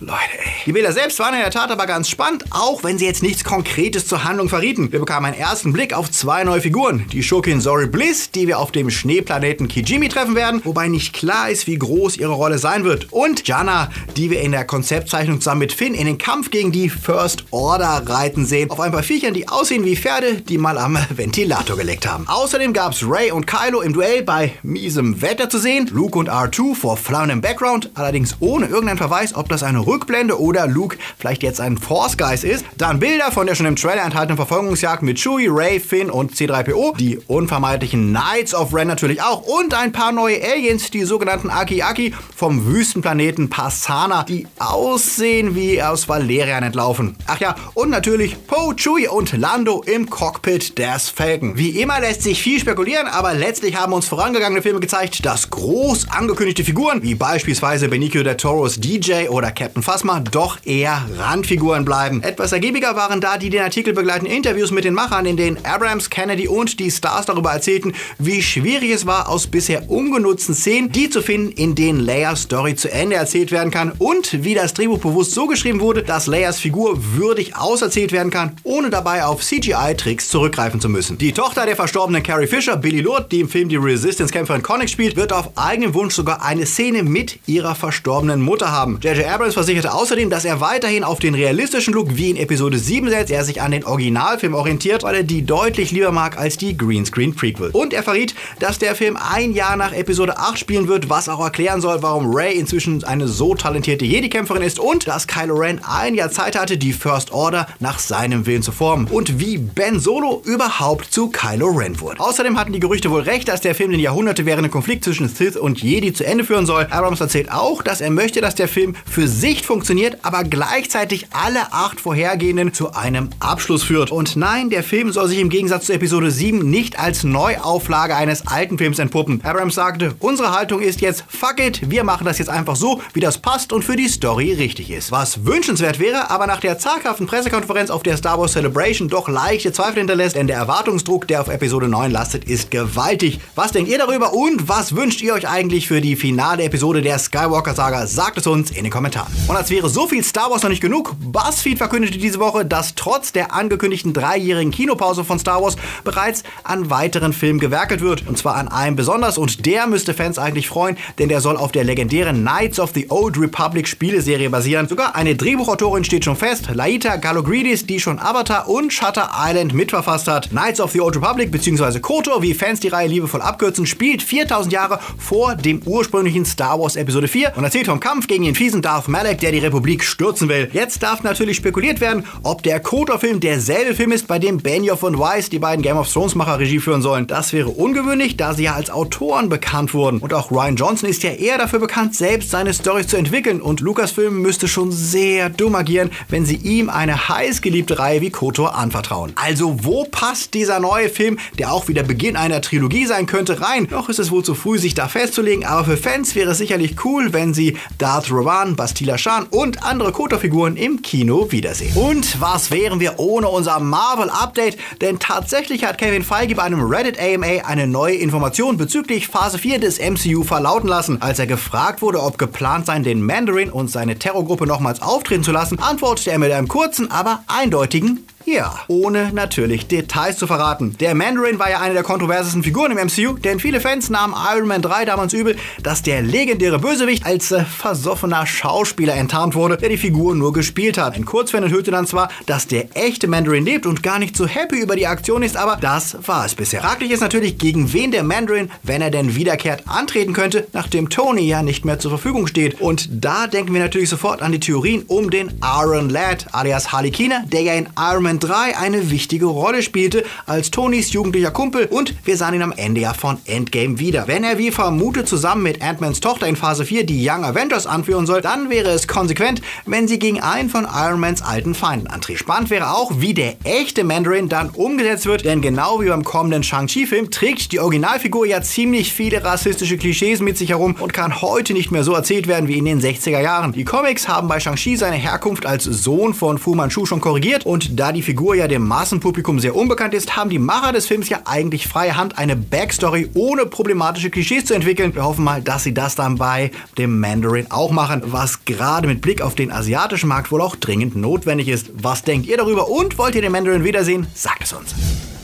Leute, 0.00 0.38
ey. 0.38 0.48
Die 0.66 0.72
Bilder 0.72 0.92
selbst 0.92 1.18
waren 1.18 1.34
in 1.34 1.40
der 1.40 1.50
Tat 1.50 1.72
aber 1.72 1.86
ganz 1.86 2.08
spannend, 2.08 2.44
auch 2.50 2.84
wenn 2.84 2.98
sie 2.98 3.06
jetzt 3.06 3.22
nichts 3.22 3.42
Konkretes 3.42 4.06
zur 4.06 4.22
Handlung 4.22 4.48
verrieten. 4.48 4.92
Wir 4.92 5.00
bekamen 5.00 5.32
einen 5.32 5.40
ersten 5.40 5.72
Blick 5.72 5.92
auf 5.92 6.10
zwei 6.10 6.44
neue 6.44 6.60
Figuren. 6.60 7.04
Die 7.10 7.22
Schurkin 7.22 7.60
Zori 7.60 7.86
Bliss, 7.86 8.30
die 8.30 8.46
wir 8.46 8.60
auf 8.60 8.70
dem 8.70 8.90
Schneeplaneten 8.90 9.66
Kijimi 9.66 10.08
treffen 10.08 10.36
werden, 10.36 10.60
wobei 10.64 10.86
nicht 10.86 11.14
klar 11.14 11.50
ist, 11.50 11.66
wie 11.66 11.76
groß 11.78 12.16
ihre 12.16 12.32
Rolle 12.32 12.58
sein 12.58 12.84
wird. 12.84 13.12
Und 13.12 13.48
Jana, 13.48 13.90
die 14.16 14.30
wir 14.30 14.40
in 14.40 14.52
der 14.52 14.64
Konzeptzeichnung 14.64 15.40
zusammen 15.40 15.60
mit 15.60 15.72
Finn 15.72 15.94
in 15.94 16.06
den 16.06 16.18
Kampf 16.18 16.50
gegen 16.50 16.70
die 16.70 16.90
First 16.90 17.46
Order 17.50 18.04
reiten 18.06 18.46
sehen. 18.46 18.70
Auf 18.70 18.78
ein 18.78 18.92
paar 18.92 19.02
Viechern, 19.02 19.34
die 19.34 19.48
aussehen 19.48 19.84
wie 19.84 19.96
Pferde, 19.96 20.34
die 20.34 20.58
mal 20.58 20.78
am 20.78 20.96
Ventilator 21.10 21.76
geleckt 21.76 22.06
haben. 22.06 22.28
Außerdem 22.28 22.72
gab 22.72 22.92
es 22.92 23.02
Ray 23.04 23.32
und 23.32 23.46
Kylo 23.46 23.80
im 23.80 23.92
Duell 23.92 24.22
bei 24.22 24.52
miesem 24.62 25.20
Wetter 25.22 25.50
zu 25.50 25.58
sehen. 25.58 25.90
Luke 25.92 26.16
und 26.16 26.30
R2 26.30 26.76
vor 26.76 26.96
flammendem 26.96 27.40
Background, 27.40 27.90
allerdings 27.94 28.36
ohne 28.38 28.66
irgendeinen 28.66 28.98
Verweis, 28.98 29.34
ob 29.34 29.48
das 29.48 29.64
eine 29.64 29.87
Rückblende 29.88 30.38
oder 30.38 30.66
Luke 30.66 30.98
vielleicht 31.18 31.42
jetzt 31.42 31.60
ein 31.60 31.78
Force 31.78 32.16
Guys 32.16 32.44
ist. 32.44 32.64
Dann 32.76 33.00
Bilder 33.00 33.32
von 33.32 33.46
der 33.46 33.54
schon 33.54 33.66
im 33.66 33.76
Trailer 33.76 34.04
enthaltenen 34.04 34.36
Verfolgungsjagd 34.36 35.02
mit 35.02 35.18
Chewie, 35.18 35.48
Ray, 35.48 35.80
Finn 35.80 36.10
und 36.10 36.34
C3PO. 36.34 36.96
Die 36.96 37.18
unvermeidlichen 37.26 38.10
Knights 38.10 38.54
of 38.54 38.74
Ren 38.74 38.88
natürlich 38.88 39.22
auch. 39.22 39.42
Und 39.42 39.74
ein 39.74 39.92
paar 39.92 40.12
neue 40.12 40.42
Aliens, 40.42 40.90
die 40.90 41.04
sogenannten 41.04 41.50
Aki-Aki 41.50 42.14
vom 42.36 42.66
Wüstenplaneten 42.66 43.48
Passana, 43.48 44.24
die 44.24 44.46
aussehen 44.58 45.54
wie 45.54 45.82
aus 45.82 46.08
Valerian 46.08 46.62
entlaufen. 46.62 47.16
Ach 47.26 47.40
ja, 47.40 47.54
und 47.74 47.90
natürlich 47.90 48.46
Poe, 48.46 48.74
Chewie 48.76 49.08
und 49.08 49.32
Lando 49.36 49.82
im 49.82 50.10
Cockpit 50.10 50.78
des 50.78 51.08
Falcon. 51.08 51.56
Wie 51.56 51.80
immer 51.80 52.00
lässt 52.00 52.22
sich 52.22 52.42
viel 52.42 52.60
spekulieren, 52.60 53.06
aber 53.06 53.34
letztlich 53.34 53.76
haben 53.76 53.92
uns 53.92 54.06
vorangegangene 54.06 54.62
Filme 54.62 54.80
gezeigt, 54.80 55.24
dass 55.24 55.48
groß 55.48 56.08
angekündigte 56.10 56.64
Figuren, 56.64 57.02
wie 57.02 57.14
beispielsweise 57.14 57.88
Benicio 57.88 58.22
del 58.22 58.36
Toros 58.36 58.78
DJ 58.78 59.28
oder 59.28 59.50
Captain 59.50 59.77
Phasma, 59.82 60.20
doch 60.20 60.58
eher 60.64 61.02
Randfiguren 61.16 61.84
bleiben. 61.84 62.22
Etwas 62.22 62.52
ergiebiger 62.52 62.96
waren 62.96 63.20
da 63.20 63.38
die 63.38 63.50
den 63.50 63.62
Artikel 63.62 63.92
begleitenden 63.92 64.34
Interviews 64.34 64.70
mit 64.70 64.84
den 64.84 64.94
Machern, 64.94 65.26
in 65.26 65.36
denen 65.36 65.64
Abrams, 65.64 66.10
Kennedy 66.10 66.48
und 66.48 66.80
die 66.80 66.90
Stars 66.90 67.26
darüber 67.26 67.52
erzählten, 67.52 67.94
wie 68.18 68.42
schwierig 68.42 68.90
es 68.90 69.06
war, 69.06 69.28
aus 69.28 69.46
bisher 69.46 69.90
ungenutzten 69.90 70.54
Szenen 70.54 70.92
die 70.92 71.10
zu 71.10 71.22
finden, 71.22 71.52
in 71.52 71.74
denen 71.74 72.00
Leias 72.00 72.42
Story 72.42 72.74
zu 72.74 72.90
Ende 72.90 73.16
erzählt 73.16 73.52
werden 73.52 73.70
kann 73.70 73.92
und 73.98 74.44
wie 74.44 74.54
das 74.54 74.74
Drehbuch 74.74 74.98
bewusst 74.98 75.32
so 75.32 75.46
geschrieben 75.46 75.80
wurde, 75.80 76.02
dass 76.02 76.26
Leias 76.26 76.58
Figur 76.58 76.98
würdig 77.16 77.56
auserzählt 77.56 78.12
werden 78.12 78.30
kann, 78.30 78.56
ohne 78.62 78.90
dabei 78.90 79.24
auf 79.24 79.42
CGI-Tricks 79.42 80.28
zurückgreifen 80.28 80.80
zu 80.80 80.88
müssen. 80.88 81.18
Die 81.18 81.32
Tochter 81.32 81.66
der 81.66 81.76
verstorbenen 81.76 82.22
Carrie 82.22 82.46
Fisher, 82.46 82.76
Billy 82.76 83.00
Lord, 83.00 83.30
die 83.32 83.40
im 83.40 83.48
Film 83.48 83.68
die 83.68 83.76
Resistance-Kämpferin 83.76 84.62
Connix 84.62 84.90
spielt, 84.90 85.16
wird 85.16 85.32
auf 85.32 85.50
eigenen 85.56 85.94
Wunsch 85.94 86.14
sogar 86.14 86.42
eine 86.42 86.66
Szene 86.66 87.02
mit 87.02 87.38
ihrer 87.46 87.74
verstorbenen 87.74 88.40
Mutter 88.40 88.70
haben. 88.70 88.98
J.J. 89.02 89.26
Abrams 89.26 89.56
versicherte 89.68 89.92
außerdem, 89.92 90.30
dass 90.30 90.46
er 90.46 90.62
weiterhin 90.62 91.04
auf 91.04 91.18
den 91.18 91.34
realistischen 91.34 91.92
Look 91.92 92.16
wie 92.16 92.30
in 92.30 92.38
Episode 92.38 92.78
7 92.78 93.10
setzt, 93.10 93.28
der 93.28 93.44
sich 93.44 93.60
an 93.60 93.70
den 93.70 93.84
Originalfilm 93.84 94.54
orientiert, 94.54 95.02
weil 95.02 95.16
er 95.16 95.22
die 95.24 95.44
deutlich 95.44 95.90
lieber 95.90 96.10
mag 96.10 96.38
als 96.38 96.56
die 96.56 96.74
Greenscreen 96.74 97.34
Prequel. 97.34 97.68
Und 97.74 97.92
er 97.92 98.02
verriet, 98.02 98.34
dass 98.60 98.78
der 98.78 98.94
Film 98.94 99.18
ein 99.18 99.52
Jahr 99.52 99.76
nach 99.76 99.92
Episode 99.92 100.38
8 100.38 100.58
spielen 100.58 100.88
wird, 100.88 101.10
was 101.10 101.28
auch 101.28 101.44
erklären 101.44 101.82
soll, 101.82 102.02
warum 102.02 102.34
Rey 102.34 102.58
inzwischen 102.58 103.04
eine 103.04 103.28
so 103.28 103.54
talentierte 103.54 104.06
Jedi-Kämpferin 104.06 104.62
ist 104.62 104.78
und 104.78 105.06
dass 105.06 105.26
Kylo 105.26 105.56
Ren 105.56 105.82
ein 105.86 106.14
Jahr 106.14 106.30
Zeit 106.30 106.58
hatte, 106.58 106.78
die 106.78 106.94
First 106.94 107.30
Order 107.32 107.66
nach 107.78 107.98
seinem 107.98 108.46
Willen 108.46 108.62
zu 108.62 108.72
formen 108.72 109.06
und 109.08 109.38
wie 109.38 109.58
Ben 109.58 110.00
Solo 110.00 110.40
überhaupt 110.46 111.12
zu 111.12 111.28
Kylo 111.28 111.66
Ren 111.66 112.00
wurde. 112.00 112.20
Außerdem 112.20 112.58
hatten 112.58 112.72
die 112.72 112.80
Gerüchte 112.80 113.10
wohl 113.10 113.20
recht, 113.20 113.48
dass 113.48 113.60
der 113.60 113.74
Film 113.74 113.90
den 113.90 114.00
Jahrhunderte 114.00 114.46
währenden 114.46 114.70
Konflikt 114.70 115.04
zwischen 115.04 115.28
Sith 115.28 115.58
und 115.58 115.82
Jedi 115.82 116.14
zu 116.14 116.24
Ende 116.24 116.44
führen 116.44 116.64
soll. 116.64 116.86
Abrams 116.88 117.20
erzählt 117.20 117.52
auch, 117.52 117.82
dass 117.82 118.00
er 118.00 118.10
möchte, 118.10 118.40
dass 118.40 118.54
der 118.54 118.68
Film 118.68 118.94
für 119.04 119.28
sich 119.28 119.57
funktioniert, 119.64 120.18
aber 120.22 120.44
gleichzeitig 120.44 121.26
alle 121.32 121.72
acht 121.72 122.00
vorhergehenden 122.00 122.72
zu 122.72 122.92
einem 122.92 123.30
Abschluss 123.40 123.82
führt. 123.82 124.10
Und 124.10 124.36
nein, 124.36 124.70
der 124.70 124.82
Film 124.82 125.12
soll 125.12 125.28
sich 125.28 125.38
im 125.38 125.48
Gegensatz 125.48 125.86
zu 125.86 125.92
Episode 125.92 126.30
7 126.30 126.58
nicht 126.68 126.98
als 126.98 127.24
Neuauflage 127.24 128.16
eines 128.16 128.46
alten 128.46 128.78
Films 128.78 128.98
entpuppen. 128.98 129.40
Abrams 129.44 129.74
sagte, 129.74 130.14
unsere 130.20 130.52
Haltung 130.52 130.80
ist 130.80 131.00
jetzt, 131.00 131.24
fuck 131.28 131.60
it, 131.60 131.90
wir 131.90 132.04
machen 132.04 132.24
das 132.24 132.38
jetzt 132.38 132.48
einfach 132.48 132.76
so, 132.76 133.00
wie 133.12 133.20
das 133.20 133.38
passt 133.38 133.72
und 133.72 133.84
für 133.84 133.96
die 133.96 134.08
Story 134.08 134.52
richtig 134.52 134.90
ist. 134.90 135.12
Was 135.12 135.44
wünschenswert 135.44 135.98
wäre, 135.98 136.30
aber 136.30 136.46
nach 136.46 136.60
der 136.60 136.78
zaghaften 136.78 137.26
Pressekonferenz 137.26 137.90
auf 137.90 138.02
der 138.02 138.16
Star 138.16 138.38
Wars 138.38 138.52
Celebration 138.52 139.08
doch 139.08 139.28
leichte 139.28 139.72
Zweifel 139.72 139.98
hinterlässt, 139.98 140.36
denn 140.36 140.46
der 140.46 140.56
Erwartungsdruck, 140.56 141.28
der 141.28 141.40
auf 141.40 141.48
Episode 141.48 141.88
9 141.88 142.10
lastet, 142.10 142.44
ist 142.44 142.70
gewaltig. 142.70 143.40
Was 143.54 143.72
denkt 143.72 143.90
ihr 143.90 143.98
darüber 143.98 144.32
und 144.32 144.68
was 144.68 144.94
wünscht 144.94 145.20
ihr 145.22 145.34
euch 145.34 145.48
eigentlich 145.48 145.88
für 145.88 146.00
die 146.00 146.16
finale 146.16 146.64
Episode 146.64 147.02
der 147.02 147.18
Skywalker-Saga? 147.18 148.06
Sagt 148.06 148.38
es 148.38 148.46
uns 148.46 148.70
in 148.70 148.84
den 148.84 148.92
Kommentaren. 148.92 149.32
Und 149.48 149.56
als 149.56 149.70
wäre 149.70 149.88
so 149.88 150.06
viel 150.06 150.22
Star 150.22 150.50
Wars 150.50 150.62
noch 150.62 150.68
nicht 150.68 150.82
genug, 150.82 151.14
BuzzFeed 151.20 151.78
verkündete 151.78 152.18
diese 152.18 152.38
Woche, 152.38 152.66
dass 152.66 152.94
trotz 152.94 153.32
der 153.32 153.54
angekündigten 153.54 154.12
dreijährigen 154.12 154.70
Kinopause 154.70 155.24
von 155.24 155.38
Star 155.38 155.62
Wars 155.62 155.76
bereits 156.04 156.42
an 156.64 156.90
weiteren 156.90 157.32
Filmen 157.32 157.58
gewerkelt 157.58 158.02
wird. 158.02 158.28
Und 158.28 158.36
zwar 158.36 158.56
an 158.56 158.68
einem 158.68 158.94
besonders 158.94 159.38
und 159.38 159.64
der 159.64 159.86
müsste 159.86 160.12
Fans 160.12 160.38
eigentlich 160.38 160.68
freuen, 160.68 160.98
denn 161.18 161.30
der 161.30 161.40
soll 161.40 161.56
auf 161.56 161.72
der 161.72 161.84
legendären 161.84 162.42
Knights 162.42 162.78
of 162.78 162.90
the 162.92 163.06
Old 163.08 163.40
Republic 163.40 163.88
Spieleserie 163.88 164.50
basieren. 164.50 164.86
Sogar 164.86 165.16
eine 165.16 165.34
Drehbuchautorin 165.34 166.04
steht 166.04 166.26
schon 166.26 166.36
fest, 166.36 166.68
Laita 166.74 167.16
Galogridis, 167.16 167.86
die 167.86 168.00
schon 168.00 168.18
Avatar 168.18 168.68
und 168.68 168.92
Shutter 168.92 169.30
Island 169.34 169.72
mitverfasst 169.72 170.28
hat. 170.28 170.50
Knights 170.50 170.78
of 170.78 170.92
the 170.92 171.00
Old 171.00 171.16
Republic 171.16 171.50
bzw. 171.50 172.00
KOTOR, 172.00 172.42
wie 172.42 172.52
Fans 172.52 172.80
die 172.80 172.88
Reihe 172.88 173.08
liebevoll 173.08 173.40
abkürzen, 173.40 173.86
spielt 173.86 174.22
4000 174.22 174.74
Jahre 174.74 175.00
vor 175.16 175.54
dem 175.54 175.80
ursprünglichen 175.86 176.44
Star 176.44 176.78
Wars 176.78 176.96
Episode 176.96 177.28
4 177.28 177.54
und 177.56 177.64
erzählt 177.64 177.86
vom 177.86 177.98
Kampf 177.98 178.26
gegen 178.26 178.44
den 178.44 178.54
fiesen 178.54 178.82
Darth 178.82 179.08
Malak, 179.08 179.37
der 179.42 179.52
die 179.52 179.58
Republik 179.58 180.04
stürzen 180.04 180.48
will. 180.48 180.68
Jetzt 180.72 181.02
darf 181.02 181.22
natürlich 181.22 181.56
spekuliert 181.56 182.00
werden, 182.00 182.24
ob 182.42 182.62
der 182.62 182.80
KOTOR-Film 182.80 183.40
derselbe 183.40 183.94
Film 183.94 184.12
ist, 184.12 184.26
bei 184.26 184.38
dem 184.38 184.58
Benioff 184.58 185.02
und 185.02 185.18
Weiss, 185.18 185.50
die 185.50 185.58
beiden 185.58 185.82
Game 185.82 185.96
of 185.96 186.12
Thrones-Macher, 186.12 186.58
Regie 186.58 186.80
führen 186.80 187.02
sollen. 187.02 187.26
Das 187.26 187.52
wäre 187.52 187.68
ungewöhnlich, 187.68 188.36
da 188.36 188.54
sie 188.54 188.64
ja 188.64 188.74
als 188.74 188.90
Autoren 188.90 189.48
bekannt 189.48 189.94
wurden. 189.94 190.18
Und 190.18 190.34
auch 190.34 190.50
Ryan 190.50 190.76
Johnson 190.76 191.08
ist 191.08 191.22
ja 191.22 191.30
eher 191.30 191.58
dafür 191.58 191.78
bekannt, 191.78 192.14
selbst 192.14 192.50
seine 192.50 192.74
Storys 192.74 193.08
zu 193.08 193.16
entwickeln. 193.16 193.60
Und 193.60 193.80
Lucasfilm 193.80 194.40
müsste 194.40 194.68
schon 194.68 194.92
sehr 194.92 195.50
dumm 195.50 195.74
agieren, 195.74 196.10
wenn 196.28 196.46
sie 196.46 196.56
ihm 196.56 196.90
eine 196.90 197.28
heißgeliebte 197.28 197.98
Reihe 197.98 198.20
wie 198.20 198.30
KOTOR 198.30 198.74
anvertrauen. 198.74 199.32
Also 199.36 199.84
wo 199.84 200.04
passt 200.04 200.54
dieser 200.54 200.80
neue 200.80 201.08
Film, 201.08 201.38
der 201.58 201.72
auch 201.72 201.88
wieder 201.88 202.02
Beginn 202.02 202.36
einer 202.36 202.60
Trilogie 202.60 203.06
sein 203.06 203.26
könnte, 203.26 203.60
rein? 203.60 203.88
Noch 203.90 204.08
ist 204.08 204.18
es 204.18 204.30
wohl 204.30 204.44
zu 204.44 204.54
früh, 204.54 204.78
sich 204.78 204.94
da 204.94 205.08
festzulegen, 205.08 205.64
aber 205.64 205.84
für 205.84 205.96
Fans 205.96 206.34
wäre 206.34 206.52
es 206.52 206.58
sicherlich 206.58 207.04
cool, 207.04 207.32
wenn 207.32 207.54
sie 207.54 207.76
Darth 207.98 208.30
Rowan, 208.30 208.76
Bastila 208.76 209.18
Shan 209.28 209.46
und 209.50 209.84
andere 209.84 210.10
KOTOR-Figuren 210.10 210.76
im 210.76 211.02
Kino 211.02 211.52
wiedersehen. 211.52 211.94
Und 211.94 212.40
was 212.40 212.70
wären 212.70 212.98
wir 212.98 213.18
ohne 213.18 213.48
unser 213.48 213.78
Marvel-Update? 213.78 214.78
Denn 215.02 215.18
tatsächlich 215.18 215.84
hat 215.84 215.98
Kevin 215.98 216.22
Feige 216.22 216.54
bei 216.54 216.62
einem 216.62 216.80
Reddit 216.80 217.20
AMA 217.20 217.66
eine 217.66 217.86
neue 217.86 218.14
Information 218.14 218.78
bezüglich 218.78 219.28
Phase 219.28 219.58
4 219.58 219.80
des 219.80 219.98
MCU 219.98 220.44
verlauten 220.44 220.88
lassen. 220.88 221.20
Als 221.20 221.38
er 221.38 221.46
gefragt 221.46 222.00
wurde, 222.00 222.22
ob 222.22 222.38
geplant 222.38 222.86
sei, 222.86 223.00
den 223.00 223.20
Mandarin 223.20 223.68
und 223.70 223.90
seine 223.90 224.18
Terrorgruppe 224.18 224.66
nochmals 224.66 225.02
auftreten 225.02 225.44
zu 225.44 225.52
lassen, 225.52 225.78
antwortete 225.78 226.30
er 226.30 226.38
mit 226.38 226.50
einem 226.50 226.66
kurzen, 226.66 227.10
aber 227.10 227.44
eindeutigen 227.48 228.24
Ja, 228.50 228.74
ohne 228.88 229.30
natürlich 229.34 229.88
Details 229.88 230.38
zu 230.38 230.46
verraten. 230.46 230.96
Der 231.00 231.14
Mandarin 231.14 231.58
war 231.58 231.68
ja 231.68 231.80
eine 231.80 231.92
der 231.92 232.02
kontroversesten 232.02 232.62
Figuren 232.62 232.96
im 232.96 233.06
MCU, 233.06 233.36
denn 233.36 233.60
viele 233.60 233.78
Fans 233.78 234.08
nahmen 234.08 234.34
Iron 234.54 234.66
Man 234.66 234.80
3 234.80 235.04
damals 235.04 235.34
übel, 235.34 235.54
dass 235.82 236.02
der 236.02 236.22
legendäre 236.22 236.78
Bösewicht 236.78 237.26
als 237.26 237.52
äh, 237.52 237.66
versoffener 237.66 238.46
Schauspieler 238.46 239.14
enttarnt 239.16 239.54
wurde, 239.54 239.76
der 239.76 239.90
die 239.90 239.98
Figur 239.98 240.34
nur 240.34 240.54
gespielt 240.54 240.96
hat. 240.96 241.14
Ein 241.14 241.26
Kurzfan 241.26 241.62
enthüllte 241.62 241.90
dann 241.90 242.06
zwar, 242.06 242.30
dass 242.46 242.66
der 242.66 242.96
echte 242.96 243.28
Mandarin 243.28 243.66
lebt 243.66 243.84
und 243.84 244.02
gar 244.02 244.18
nicht 244.18 244.34
so 244.34 244.46
happy 244.46 244.80
über 244.80 244.96
die 244.96 245.06
Aktion 245.06 245.42
ist, 245.42 245.58
aber 245.58 245.76
das 245.76 246.16
war 246.26 246.46
es 246.46 246.54
bisher. 246.54 246.80
Fraglich 246.80 247.10
ist 247.10 247.20
natürlich, 247.20 247.58
gegen 247.58 247.92
wen 247.92 248.12
der 248.12 248.22
Mandarin, 248.22 248.70
wenn 248.82 249.02
er 249.02 249.10
denn 249.10 249.34
wiederkehrt, 249.34 249.82
antreten 249.84 250.32
könnte, 250.32 250.66
nachdem 250.72 251.10
Tony 251.10 251.42
ja 251.42 251.62
nicht 251.62 251.84
mehr 251.84 251.98
zur 251.98 252.12
Verfügung 252.12 252.46
steht. 252.46 252.80
Und 252.80 253.10
da 253.10 253.46
denken 253.46 253.74
wir 253.74 253.82
natürlich 253.82 254.08
sofort 254.08 254.40
an 254.40 254.52
die 254.52 254.60
Theorien 254.60 255.02
um 255.06 255.28
den 255.28 255.52
Iron 255.62 256.08
Lad, 256.08 256.46
alias 256.52 256.92
Harley 256.92 257.10
Keener, 257.10 257.44
der 257.52 257.60
ja 257.60 257.74
in 257.74 257.90
Iron 257.98 258.22
Man 258.22 258.37
3 258.38 258.76
eine 258.76 259.10
wichtige 259.10 259.46
Rolle 259.46 259.82
spielte, 259.82 260.24
als 260.46 260.70
Tonys 260.70 261.12
jugendlicher 261.12 261.50
Kumpel 261.50 261.86
und 261.86 262.14
wir 262.24 262.36
sahen 262.36 262.54
ihn 262.54 262.62
am 262.62 262.72
Ende 262.72 263.00
ja 263.00 263.14
von 263.14 263.38
Endgame 263.46 263.98
wieder. 263.98 264.28
Wenn 264.28 264.44
er 264.44 264.58
wie 264.58 264.70
vermutet 264.70 265.28
zusammen 265.28 265.62
mit 265.62 265.82
Ant-Mans 265.82 266.20
Tochter 266.20 266.46
in 266.46 266.56
Phase 266.56 266.84
4 266.84 267.04
die 267.04 267.28
Young 267.28 267.44
Avengers 267.44 267.86
anführen 267.86 268.26
soll, 268.26 268.40
dann 268.40 268.70
wäre 268.70 268.90
es 268.90 269.08
konsequent, 269.08 269.60
wenn 269.86 270.08
sie 270.08 270.18
gegen 270.18 270.40
einen 270.40 270.70
von 270.70 270.86
Iron 270.92 271.20
Mans 271.20 271.42
alten 271.42 271.74
Feinden 271.74 272.06
antritt. 272.06 272.38
Spannend 272.38 272.70
wäre 272.70 272.94
auch, 272.94 273.12
wie 273.18 273.34
der 273.34 273.56
echte 273.64 274.04
Mandarin 274.04 274.48
dann 274.48 274.70
umgesetzt 274.70 275.26
wird, 275.26 275.44
denn 275.44 275.60
genau 275.60 276.00
wie 276.00 276.08
beim 276.08 276.24
kommenden 276.24 276.62
Shang-Chi-Film 276.62 277.30
trägt 277.30 277.72
die 277.72 277.80
Originalfigur 277.80 278.46
ja 278.46 278.62
ziemlich 278.62 279.12
viele 279.12 279.42
rassistische 279.44 279.98
Klischees 279.98 280.40
mit 280.40 280.58
sich 280.58 280.70
herum 280.70 280.96
und 280.98 281.12
kann 281.12 281.40
heute 281.40 281.72
nicht 281.72 281.90
mehr 281.90 282.04
so 282.04 282.14
erzählt 282.14 282.46
werden 282.46 282.68
wie 282.68 282.78
in 282.78 282.84
den 282.84 283.00
60er 283.00 283.40
Jahren. 283.40 283.72
Die 283.72 283.84
Comics 283.84 284.28
haben 284.28 284.48
bei 284.48 284.60
Shang-Chi 284.60 284.96
seine 284.96 285.16
Herkunft 285.16 285.66
als 285.66 285.84
Sohn 285.84 286.34
von 286.34 286.58
Fu 286.58 286.74
Manchu 286.74 287.06
schon 287.06 287.20
korrigiert 287.20 287.66
und 287.66 287.98
da 287.98 288.12
die 288.12 288.22
Figur 288.28 288.54
ja 288.54 288.68
dem 288.68 288.86
Massenpublikum 288.86 289.58
sehr 289.58 289.74
unbekannt 289.74 290.12
ist, 290.12 290.36
haben 290.36 290.50
die 290.50 290.58
Macher 290.58 290.92
des 290.92 291.06
Films 291.06 291.30
ja 291.30 291.40
eigentlich 291.46 291.88
freie 291.88 292.14
Hand, 292.14 292.36
eine 292.36 292.56
Backstory 292.56 293.30
ohne 293.32 293.64
problematische 293.64 294.28
Klischees 294.28 294.66
zu 294.66 294.74
entwickeln. 294.74 295.14
Wir 295.14 295.24
hoffen 295.24 295.44
mal, 295.44 295.62
dass 295.62 295.84
sie 295.84 295.94
das 295.94 296.14
dann 296.14 296.36
bei 296.36 296.70
dem 296.98 297.20
Mandarin 297.20 297.70
auch 297.70 297.90
machen, 297.90 298.20
was 298.26 298.66
gerade 298.66 299.08
mit 299.08 299.22
Blick 299.22 299.40
auf 299.40 299.54
den 299.54 299.72
asiatischen 299.72 300.28
Markt 300.28 300.52
wohl 300.52 300.60
auch 300.60 300.76
dringend 300.76 301.16
notwendig 301.16 301.68
ist. 301.68 301.88
Was 301.94 302.22
denkt 302.22 302.46
ihr 302.46 302.58
darüber 302.58 302.90
und 302.90 303.16
wollt 303.16 303.34
ihr 303.34 303.40
den 303.40 303.52
Mandarin 303.52 303.82
wiedersehen? 303.82 304.26
Sagt 304.34 304.64
es 304.64 304.74
uns. 304.74 304.94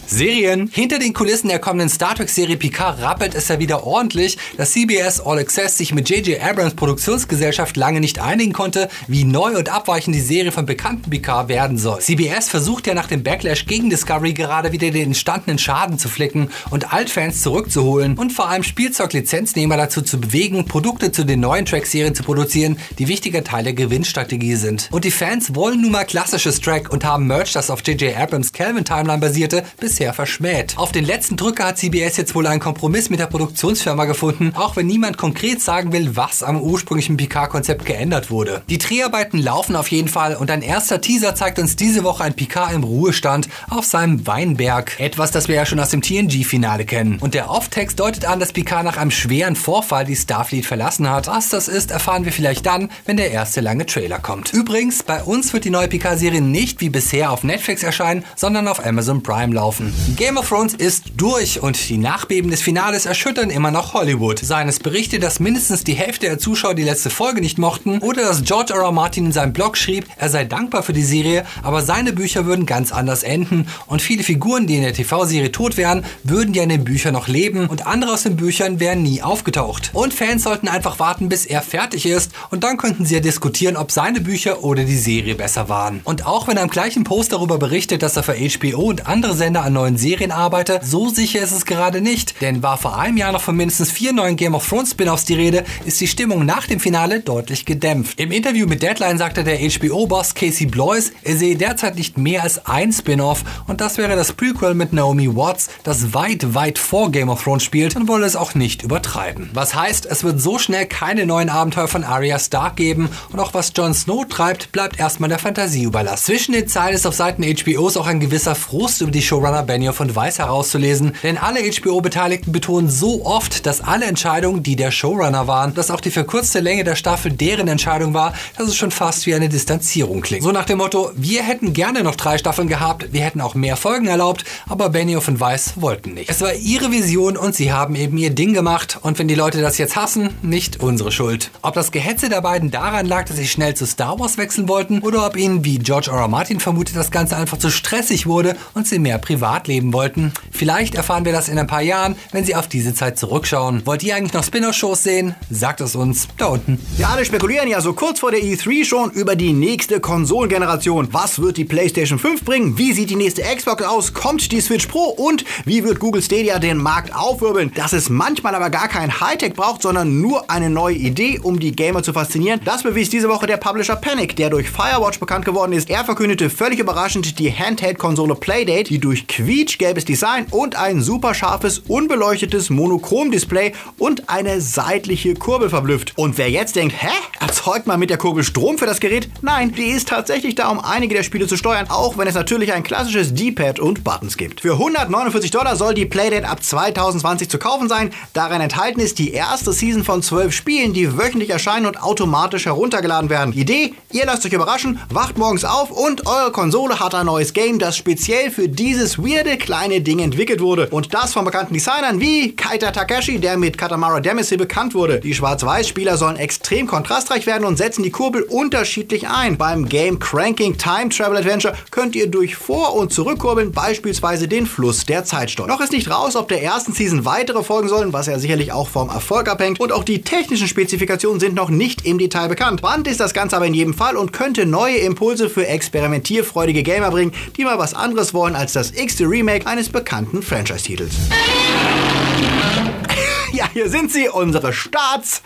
Serien. 0.07 0.71
Hinter 0.73 0.99
den 0.99 1.13
Kulissen 1.13 1.49
der 1.49 1.59
kommenden 1.59 1.89
Star 1.89 2.15
Trek-Serie 2.15 2.57
Picard 2.57 3.01
rappelt 3.01 3.35
es 3.35 3.49
ja 3.49 3.59
wieder 3.59 3.85
ordentlich, 3.85 4.39
dass 4.57 4.73
CBS 4.73 5.21
All 5.21 5.39
Access 5.39 5.79
sich 5.79 5.95
mit 5.95 6.09
J.J. 6.09 6.43
Abrams 6.43 6.75
Produktionsgesellschaft 6.75 7.77
lange 7.77 8.01
nicht 8.01 8.21
einigen 8.21 8.53
konnte, 8.53 8.89
wie 9.09 9.25
neu 9.25 9.57
und 9.59 9.73
abweichend 9.73 10.15
die 10.15 10.21
Serie 10.21 10.53
von 10.53 10.67
bekannten 10.67 11.11
Picard 11.11 11.49
werden 11.49 11.79
soll. 11.79 12.01
CBS 12.01 12.49
versucht 12.49 12.87
ja 12.87 12.95
nach 12.95 13.09
dem 13.09 13.23
Backlash 13.23 13.67
gegen 13.67 13.91
Discovery 13.91 14.35
gerade 14.35 14.73
wieder 14.73 14.91
den 14.91 15.07
entstandenen 15.07 15.59
Schaden 15.59 15.99
zu 15.99 16.09
flicken 16.09 16.51
und 16.71 16.93
Altfans 16.93 17.43
zurückzuholen 17.43 18.17
und 18.17 18.33
vor 18.33 18.49
allem 18.49 18.63
Spielzeuglizenznehmer 18.63 19.77
dazu 19.77 20.03
zu 20.03 20.21
bewegen, 20.21 20.67
Produkte 20.67 21.13
zu 21.13 21.25
den 21.25 21.41
neuen 21.41 21.65
Track-Serien 21.65 22.15
zu 22.15 22.23
produzieren, 22.23 22.79
die 22.99 23.09
wichtiger 23.09 23.43
Teil 23.43 23.65
der 23.65 23.75
Gewinnstrategie 23.75 24.57
sind. 24.57 24.89
Und 24.93 25.05
die 25.05 25.11
Fans 25.11 25.55
wollen 25.55 25.81
nun 25.81 25.93
mal 25.93 26.05
klassisches 26.05 26.61
Track 26.61 26.93
und 26.93 27.05
haben 27.05 27.27
Merch, 27.27 27.53
das 27.53 27.71
auf 27.71 27.83
J.J. 27.87 28.17
Abrams 28.17 28.53
Calvin 28.53 28.85
Timeline 28.85 29.19
basierte, 29.19 29.65
bisher 29.81 29.94
bisher 29.95 30.13
verschmäht. 30.13 30.77
Auf 30.77 30.91
den 30.91 31.05
letzten 31.05 31.37
Drücker 31.37 31.67
hat 31.67 31.79
CBS 31.79 32.17
jetzt 32.17 32.35
wohl 32.35 32.49
einen 32.49 32.59
Kompromiss 32.59 33.11
mit 33.11 33.21
der 33.21 33.27
Produktionsfirma 33.27 34.07
gefunden, 34.07 34.51
auch 34.57 34.75
wenn 34.75 34.89
niemand 34.89 35.19
konkret 35.19 35.61
sagen 35.61 35.93
will, 35.93 36.17
was 36.17 36.43
am 36.43 36.61
ursprünglichen 36.61 37.17
Picard-Konzept 37.17 37.87
geändert 37.87 38.29
wurde. 38.29 38.63
Die 38.69 38.79
Dreharbeiten 38.79 39.39
laufen 39.39 39.77
auf 39.77 39.87
jeden 39.93 40.09
Fall 40.09 40.35
und 40.35 40.51
ein 40.51 40.63
erster 40.63 41.01
Teaser 41.01 41.37
zeigt 41.37 41.61
uns 41.61 41.77
diese 41.77 42.03
Woche 42.03 42.25
ein 42.25 42.35
Picard 42.35 42.73
im 42.73 42.83
Ruhestand 42.83 43.49
auf 43.71 43.85
seinem 43.85 44.27
Weinberg. 44.27 44.99
Etwas, 44.99 45.31
das 45.31 45.47
wir 45.47 45.55
ja 45.55 45.65
schon 45.65 45.79
aus 45.79 45.91
dem 45.91 46.03
TNG-Finale 46.03 46.87
kennen. 46.87 47.19
Und 47.21 47.35
der 47.35 47.49
Off-Text 47.49 48.01
deutet 48.01 48.25
an, 48.25 48.41
dass 48.41 48.53
Picard 48.53 48.85
nach 48.85 48.97
einem 48.97 49.13
schweren 49.13 49.55
Vorfall 49.55 50.05
die 50.05 50.17
Starfleet 50.17 50.67
verlassen 50.67 51.09
hat. 51.09 51.29
Was 51.29 51.51
das 51.51 51.69
ist, 51.69 51.93
erfahren 51.93 52.25
wir 52.25 52.33
vielleicht 52.33 52.67
dann, 52.67 52.91
wenn 53.07 53.17
der 53.17 53.31
erste 53.31 53.61
lange 53.61 53.87
Trailer 53.87 54.19
kommt. 54.19 54.53
Übrigens, 54.53 55.05
bei 55.05 55.23
uns 55.23 55.53
wird 55.53 55.65
die 55.65 55.71
neue 55.71 55.87
Picard-Serie 55.87 56.41
nicht 56.41 56.81
wie 56.81 56.91
bisher 56.91 57.31
auf 57.31 57.45
Netflix 57.45 57.85
erscheinen, 57.85 58.25
sondern 58.35 58.67
auf 58.67 58.85
Amazon 58.85 59.23
Prime 59.23 59.55
laufen. 59.55 59.84
Game 60.17 60.37
of 60.37 60.49
Thrones 60.49 60.75
ist 60.75 61.13
durch 61.17 61.63
und 61.63 61.89
die 61.89 61.99
Nachbeben 61.99 62.51
des 62.51 62.63
Finales 62.63 63.07
erschüttern 63.07 63.51
immer 63.51 63.71
noch 63.71 63.95
Hollywood. 63.95 64.39
Seien 64.39 64.69
es 64.69 64.81
Berichte, 64.81 65.19
dass 65.19 65.41
mindestens 65.41 65.85
die 65.85 65.95
Hälfte 65.95 66.27
der 66.27 66.39
Zuschauer 66.39 66.75
die 66.75 66.83
letzte 66.83 67.11
Folge 67.11 67.41
nicht 67.41 67.59
mochten 67.59 67.99
oder 67.99 68.23
dass 68.23 68.45
George 68.45 68.73
R. 68.75 68.83
R. 68.83 68.93
Martin 68.93 69.27
in 69.27 69.33
seinem 69.33 69.53
Blog 69.53 69.77
schrieb, 69.77 70.07
er 70.17 70.29
sei 70.29 70.45
dankbar 70.45 70.83
für 70.83 70.93
die 70.93 71.03
Serie, 71.03 71.45
aber 71.63 71.83
seine 71.83 72.13
Bücher 72.13 72.47
würden 72.47 72.67
ganz 72.67 72.93
anders 72.93 73.23
enden 73.23 73.67
und 73.87 74.03
viele 74.03 74.23
Figuren, 74.23 74.67
die 74.67 74.77
in 74.77 74.83
der 74.83 74.95
TV-Serie 74.95 75.53
tot 75.53 75.77
wären, 75.77 76.05
würden 76.23 76.55
ja 76.55 76.63
in 76.63 76.71
den 76.71 76.85
Büchern 76.85 77.13
noch 77.13 77.29
leben 77.29 77.67
und 77.67 77.87
andere 77.87 78.13
aus 78.13 78.23
den 78.23 78.37
Büchern 78.37 78.81
wären 78.81 79.03
nie 79.03 79.23
aufgetaucht. 79.23 79.91
Und 79.93 80.15
Fans 80.15 80.45
sollten 80.45 80.69
einfach 80.69 80.99
warten, 80.99 81.29
bis 81.29 81.47
er 81.47 81.63
fertig 81.63 82.07
ist 82.07 82.33
und 82.51 82.65
dann 82.65 82.79
könnten 82.79 83.05
sie 83.05 83.15
ja 83.15 83.21
diskutieren, 83.21 83.77
ob 83.77 83.93
seine 83.93 84.21
Bücher 84.21 84.65
oder 84.65 84.85
die 84.85 84.97
Serie 84.97 85.35
besser 85.35 85.69
waren. 85.69 86.01
Und 86.05 86.27
auch 86.27 86.49
wenn 86.49 86.57
er 86.57 86.63
im 86.63 86.71
gleichen 86.71 87.05
Post 87.05 87.33
darüber 87.33 87.59
berichtet, 87.59 88.03
dass 88.03 88.17
er 88.17 88.23
für 88.23 88.35
HBO 88.35 88.85
und 88.85 89.07
andere 89.07 89.35
Sender 89.35 89.63
an 89.63 89.74
neuen 89.75 89.99
Serien 89.99 90.33
arbeite, 90.33 90.81
so 90.83 91.09
sicher 91.11 91.43
ist 91.43 91.53
es 91.53 91.67
gerade 91.67 92.01
nicht. 92.01 92.41
Denn 92.41 92.63
war 92.63 92.79
vor 92.79 92.99
einem 92.99 93.19
Jahr 93.19 93.33
noch 93.33 93.43
von 93.43 93.57
mindestens 93.57 93.91
vier 93.91 94.13
neuen 94.13 94.37
Game 94.37 94.55
of 94.55 94.67
Thrones 94.67 94.93
Spin-offs 94.93 95.27
die 95.27 95.35
Rede, 95.35 95.65
ist 95.85 96.01
die 96.01 96.09
Stimmung 96.09 96.47
nach 96.47 96.67
dem 96.67 96.81
Finale 96.81 97.21
deutlich 97.21 97.67
gedämpft. 97.67 98.19
Im 98.19 98.33
Interview 98.33 98.67
mit 98.67 98.83
Deadline 98.83 99.19
sagte 99.19 99.45
der 99.45 99.59
HBO-Boss 99.59 100.35
Casey 100.35 100.67
Blois, 100.67 101.11
er 101.23 101.37
sehe 101.37 101.57
derzeit 101.57 101.97
nicht 101.97 102.17
mehr 102.17 102.43
als 102.43 102.65
ein 102.67 102.93
Spin-off 102.93 103.45
und 103.67 103.81
das 103.81 103.99
wäre 103.99 104.17
das 104.17 104.33
Prequel 104.33 104.75
mit 104.75 104.93
Naomi 104.93 105.35
Watts, 105.37 105.69
das 105.83 106.15
weit, 106.15 106.55
weit 106.55 106.79
vor 106.79 107.11
Game 107.11 107.29
of 107.29 107.43
Thrones 107.43 107.65
spielt 107.65 107.97
und 107.97 108.09
wolle 108.09 108.27
es 108.27 108.37
auch 108.37 108.55
nicht 108.55 108.83
übertreiben. 108.83 109.51
Was 109.53 109.75
heißt, 109.75 110.07
es 110.07 110.25
wird 110.25 110.41
so 110.41 110.59
schnell 110.59 110.87
keine 110.87 111.27
neuen 111.27 111.51
Abenteuer 111.51 111.89
von 111.89 112.05
Arya 112.05 112.39
Stark 112.39 112.77
geben 112.77 113.09
und 113.33 113.41
auch 113.41 113.53
was 113.55 113.73
Jon 113.77 113.95
Snow 113.95 114.27
treibt, 114.29 114.73
bleibt 114.73 114.99
erstmal 114.99 115.29
der 115.29 115.39
Fantasie 115.39 115.83
überlassen. 115.83 116.25
Zwischen 116.25 116.53
den 116.53 116.69
Zeilen 116.69 116.95
ist 116.95 117.07
auf 117.07 117.15
Seiten 117.15 117.43
HBOs 117.43 117.97
auch 117.97 118.07
ein 118.07 118.21
gewisser 118.21 118.55
Frust 118.55 119.01
über 119.01 119.11
die 119.11 119.23
Showrunner 119.23 119.64
Benioff 119.65 120.01
und 120.01 120.15
Weiss 120.17 120.39
herauszulesen, 120.39 121.15
denn 121.23 121.39
alle 121.39 121.61
HBO-Beteiligten 121.61 122.53
betonen 122.53 122.89
so 122.89 123.25
oft, 123.25 123.67
dass 123.67 123.81
alle 123.81 124.07
Entscheidungen, 124.07 124.63
die 124.63 124.77
der 124.77 124.91
Showrunner 124.91 125.47
waren, 125.47 125.75
dass 125.75 125.91
auch 125.91 126.01
die 126.01 126.11
verkürzte 126.11 126.61
Länge 126.61 126.85
der 126.85 126.97
Staffel 126.97 127.33
deren 127.33 127.69
Entscheidung 127.69 128.15
war, 128.15 128.35
dass 128.57 128.69
es 128.69 128.77
schon 128.77 128.91
fast 128.91 129.27
wie 129.27 129.35
eine 129.35 129.49
Distanzierung 129.49 130.21
klingt. 130.21 130.43
So 130.43 130.53
nach 130.53 130.65
dem 130.65 130.79
Motto, 130.79 131.11
wir 131.17 131.43
hätten 131.43 131.73
gerne 131.73 132.03
noch 132.03 132.15
drei 132.15 132.39
Staffeln 132.39 132.69
gehabt, 132.69 133.13
wir 133.13 133.23
hätten 133.23 133.41
auch 133.41 133.55
mehr 133.55 133.77
Folgen 133.77 134.07
erlaubt, 134.07 134.45
aber 134.69 134.91
Benioff 134.91 135.29
und 135.29 135.41
Weiss 135.41 135.75
wollten 135.77 136.15
nicht. 136.15 136.31
Es 136.31 136.41
war 136.41 136.55
ihre 136.55 136.91
Vision 136.91 137.37
und 137.37 137.55
sie 137.55 137.73
haben 137.73 137.95
eben 137.95 138.19
ihr 138.19 138.31
Ding 138.31 138.55
gemacht 138.55 138.99
und 139.03 139.19
wenn 139.19 139.29
die 139.29 139.35
Leute 139.35 139.61
das 139.61 139.79
jetzt 139.79 139.97
hassen, 139.97 140.31
nicht 140.43 140.83
unsere 140.83 141.13
Schuld. 141.13 141.51
Ob 141.63 141.75
das 141.75 141.93
Gehetze 141.93 142.29
der 142.29 142.41
beiden 142.41 142.71
daran 142.71 143.07
lag, 143.07 143.27
dass 143.27 143.37
sie 143.37 143.47
schnell 143.47 143.75
zu 143.75 143.87
Star 143.87 144.19
Wars 144.19 144.39
wechseln 144.39 144.69
wollten 144.69 145.01
oder 145.01 145.27
ob 145.27 145.37
ihnen, 145.37 145.65
wie 145.65 145.79
George 145.79 146.11
R. 146.11 146.19
R. 146.19 146.29
Martin 146.29 146.61
vermutet, 146.61 146.97
das 146.97 147.11
Ganze 147.11 147.37
einfach 147.37 147.59
zu 147.59 147.71
stressig 147.71 148.27
wurde 148.27 148.57
und 148.75 148.87
sie 148.87 148.99
mehr 148.99 149.19
privat 149.19 149.54
leben 149.67 149.93
wollten. 149.93 150.33
Vielleicht 150.51 150.95
erfahren 150.95 151.25
wir 151.25 151.33
das 151.33 151.49
in 151.49 151.59
ein 151.59 151.67
paar 151.67 151.83
Jahren, 151.83 152.17
wenn 152.33 152.45
sie 152.45 152.55
auf 152.55 152.69
diese 152.69 152.95
Zeit 152.95 153.19
zurückschauen. 153.19 153.87
Wollt 153.87 154.03
ihr 154.03 154.15
eigentlich 154.15 154.33
noch 154.33 154.45
Spin-off-Shows 154.45 155.03
sehen? 155.03 155.35
Sagt 155.51 155.81
es 155.81 155.97
uns 155.97 156.29
da 156.37 156.47
unten. 156.47 156.79
Wir 156.97 157.09
alle 157.09 157.25
spekulieren 157.25 157.69
ja 157.69 157.81
so 157.81 157.93
kurz 157.93 158.21
vor 158.21 158.31
der 158.31 158.41
E3 158.41 158.85
schon 158.85 159.11
über 159.11 159.37
die 159.37 159.53
nächste 159.53 160.01
Konsolengeneration. 160.01 161.09
Was 161.13 161.41
wird 161.41 161.57
die 161.57 161.65
PlayStation 161.65 162.19
5 162.19 162.45
bringen? 162.45 162.79
Wie 162.79 162.93
sieht 162.93 163.11
die 163.11 163.17
nächste 163.17 163.43
Xbox 163.43 163.83
aus? 163.85 164.13
Kommt 164.13 164.51
die 164.53 164.61
Switch 164.61 164.87
Pro? 164.87 165.05
Und 165.05 165.45
wie 165.65 165.85
wird 165.85 166.01
Google 166.01 166.23
Stadia 166.23 166.59
den 166.59 166.79
Markt 166.79 167.15
aufwirbeln? 167.15 167.73
Dass 167.75 167.93
es 167.93 168.09
manchmal 168.09 168.55
aber 168.55 168.71
gar 168.71 168.89
kein 168.89 169.21
Hightech 169.21 169.55
braucht, 169.55 169.83
sondern 169.83 170.21
nur 170.21 170.51
eine 170.51 170.71
neue 170.71 170.97
Idee, 170.97 171.39
um 171.43 171.61
die 171.61 171.73
Gamer 171.73 172.03
zu 172.03 172.13
faszinieren, 172.13 172.61
das 172.65 172.83
bewies 172.83 173.11
diese 173.11 173.29
Woche 173.29 173.47
der 173.47 173.57
Publisher 173.57 173.97
Panic, 173.97 174.37
der 174.37 174.51
durch 174.51 174.71
Firewatch 174.71 175.21
bekannt 175.21 175.45
geworden 175.45 175.73
ist. 175.73 175.91
Er 175.91 176.05
verkündete 176.05 176.51
völlig 176.51 176.79
überraschend 176.79 177.39
die 177.39 177.53
Handheld-Konsole 177.53 178.35
Playdate, 178.35 178.85
die 178.85 178.99
durch 178.99 179.27
quietschgelbes 179.45 180.07
Design 180.07 180.47
und 180.51 180.77
ein 180.77 181.03
super 181.03 181.35
scharfes, 181.35 181.81
unbeleuchtetes 181.87 182.71
Monochrom-Display 182.71 183.73
und 183.99 184.31
eine 184.31 184.63
seitliche 184.63 185.35
Kurbel 185.35 185.69
verblüfft. 185.69 186.15
Und 186.17 186.39
wer 186.39 186.51
jetzt 186.51 186.77
denkt, 186.77 186.95
hä? 186.99 187.09
Erzeugt 187.41 187.87
man 187.87 188.01
mit 188.01 188.09
der 188.09 188.17
Kurbel 188.17 188.43
Strom 188.43 188.79
für 188.79 188.87
das 188.87 189.01
Gerät? 189.01 189.29
Nein, 189.43 189.73
die 189.73 189.89
ist 189.89 190.09
tatsächlich 190.09 190.55
da, 190.55 190.71
um 190.71 190.81
einige 190.81 191.15
der 191.15 191.25
Spiele 191.25 191.47
zu 191.47 191.59
steuern, 191.59 191.87
auch 191.91 192.17
wenn 192.17 192.27
es 192.27 192.35
natürlich 192.35 192.73
ein 192.73 192.83
klassisches 192.83 193.35
D-Pad 193.35 193.81
und 193.81 194.03
Buttons 194.03 194.39
gibt. 194.39 194.63
Für 194.63 194.73
149 194.73 195.51
Dollar 195.51 195.77
soll 195.77 195.93
die 195.93 196.07
Playdate 196.07 196.49
ab 196.49 196.63
2020 196.63 197.51
zu 197.51 197.59
kaufen 197.59 197.89
sein. 197.89 198.11
Darin 198.33 198.63
enthalten 198.63 199.01
ist 199.01 199.19
die 199.19 199.33
erste 199.33 199.75
Season 199.75 200.05
von 200.05 200.23
12 200.23 200.55
Spielen, 200.55 200.95
die 200.95 201.19
wöchentlich 201.19 201.51
erscheinen 201.51 201.85
und 201.85 202.03
automatisch 202.03 202.65
heruntergeladen 202.65 203.29
werden. 203.29 203.53
Idee, 203.53 203.93
ihr 204.11 204.25
lasst 204.25 204.47
euch 204.47 204.53
überraschen, 204.55 204.99
wacht 205.11 205.37
morgens 205.37 205.67
auf 205.67 205.91
und 205.91 206.27
eure 206.27 206.51
Konsole 206.51 206.99
hat 206.99 207.15
ein 207.15 207.27
neues 207.27 207.53
Game, 207.53 207.79
das 207.79 207.97
speziell 207.97 208.51
für 208.51 208.69
dieses 208.69 209.19
Weird 209.19 209.34
weirde 209.35 209.57
kleine 209.57 210.01
Ding 210.01 210.21
entwickelt 210.21 210.61
wurde. 210.61 210.89
Und 210.91 211.13
das 211.13 211.33
von 211.33 211.45
bekannten 211.45 211.75
Designern 211.75 212.21
wie 212.21 212.55
Kaita 212.55 212.93
Takeshi, 212.93 213.41
der 213.41 213.57
mit 213.57 213.77
Katamara 213.77 214.21
Damacy 214.21 214.57
bekannt 214.57 214.95
wurde. 214.95 215.19
Die 215.19 215.35
Schwarz-Weiß-Spieler 215.35 216.17
sollen 216.17 216.37
extrem 216.37 216.87
kontrastreich 216.87 217.47
werden 217.47 217.65
und 217.65 217.77
setzen 217.77 218.05
die 218.05 218.11
Kurbel 218.11 218.43
unterschiedlich 218.43 219.29
ein. 219.29 219.59
Beim 219.59 219.89
Game 219.89 220.21
Cranking 220.21 220.79
Time 220.79 221.09
Travel 221.09 221.39
Adventure 221.39 221.75
könnt 221.91 222.15
ihr 222.15 222.29
durch 222.29 222.55
Vor- 222.55 222.95
und 222.95 223.13
Zurückkurbeln 223.13 223.73
beispielsweise 223.73 224.47
den 224.47 224.67
Fluss 224.67 225.05
der 225.05 225.25
Zeit 225.25 225.51
steuern. 225.51 225.69
Noch 225.69 225.81
ist 225.81 225.93
nicht 225.93 226.11
raus, 226.11 226.37
ob 226.37 226.49
der 226.49 226.63
ersten 226.63 226.93
Season 226.93 227.25
weitere 227.25 227.65
folgen 227.65 227.89
sollen, 227.89 228.13
was 228.13 228.27
ja 228.27 228.39
sicherlich 228.39 228.71
auch 228.71 228.89
vom 228.89 229.09
Erfolg 229.09 229.49
abhängt. 229.49 229.81
Und 229.81 229.91
auch 229.91 230.05
die 230.05 230.23
technischen 230.23 230.69
Spezifikationen 230.69 231.41
sind 231.41 231.55
noch 231.55 231.71
nicht 231.71 232.07
im 232.07 232.19
Detail 232.19 232.49
bekannt. 232.49 232.81
Spannend 232.81 233.09
ist 233.09 233.19
das 233.19 233.35
Ganze 233.35 233.57
aber 233.57 233.67
in 233.67 233.75
jedem 233.75 233.95
Fall 233.95 234.17
und 234.17 234.33
könnte 234.33 234.65
neue 234.65 234.99
Impulse 234.99 235.51
für 235.51 235.67
experimentierfreudige 235.67 236.85
Gamer 236.85 237.11
bringen, 237.11 237.33
die 237.57 237.65
mal 237.65 237.79
was 237.79 237.95
anderes 237.95 238.33
wollen 238.33 238.55
als 238.55 238.75
das 238.75 238.93
x-te 239.15 239.29
Remake 239.29 239.65
eines 239.69 239.89
bekannten 239.89 240.43
Franchise-Titels. 240.43 241.15
ja, 243.53 243.69
hier 243.73 243.89
sind 243.89 244.11
sie, 244.11 244.29
unsere 244.29 244.73
Starts 244.73 245.41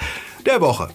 der 0.47 0.63
Woche. 0.63 0.89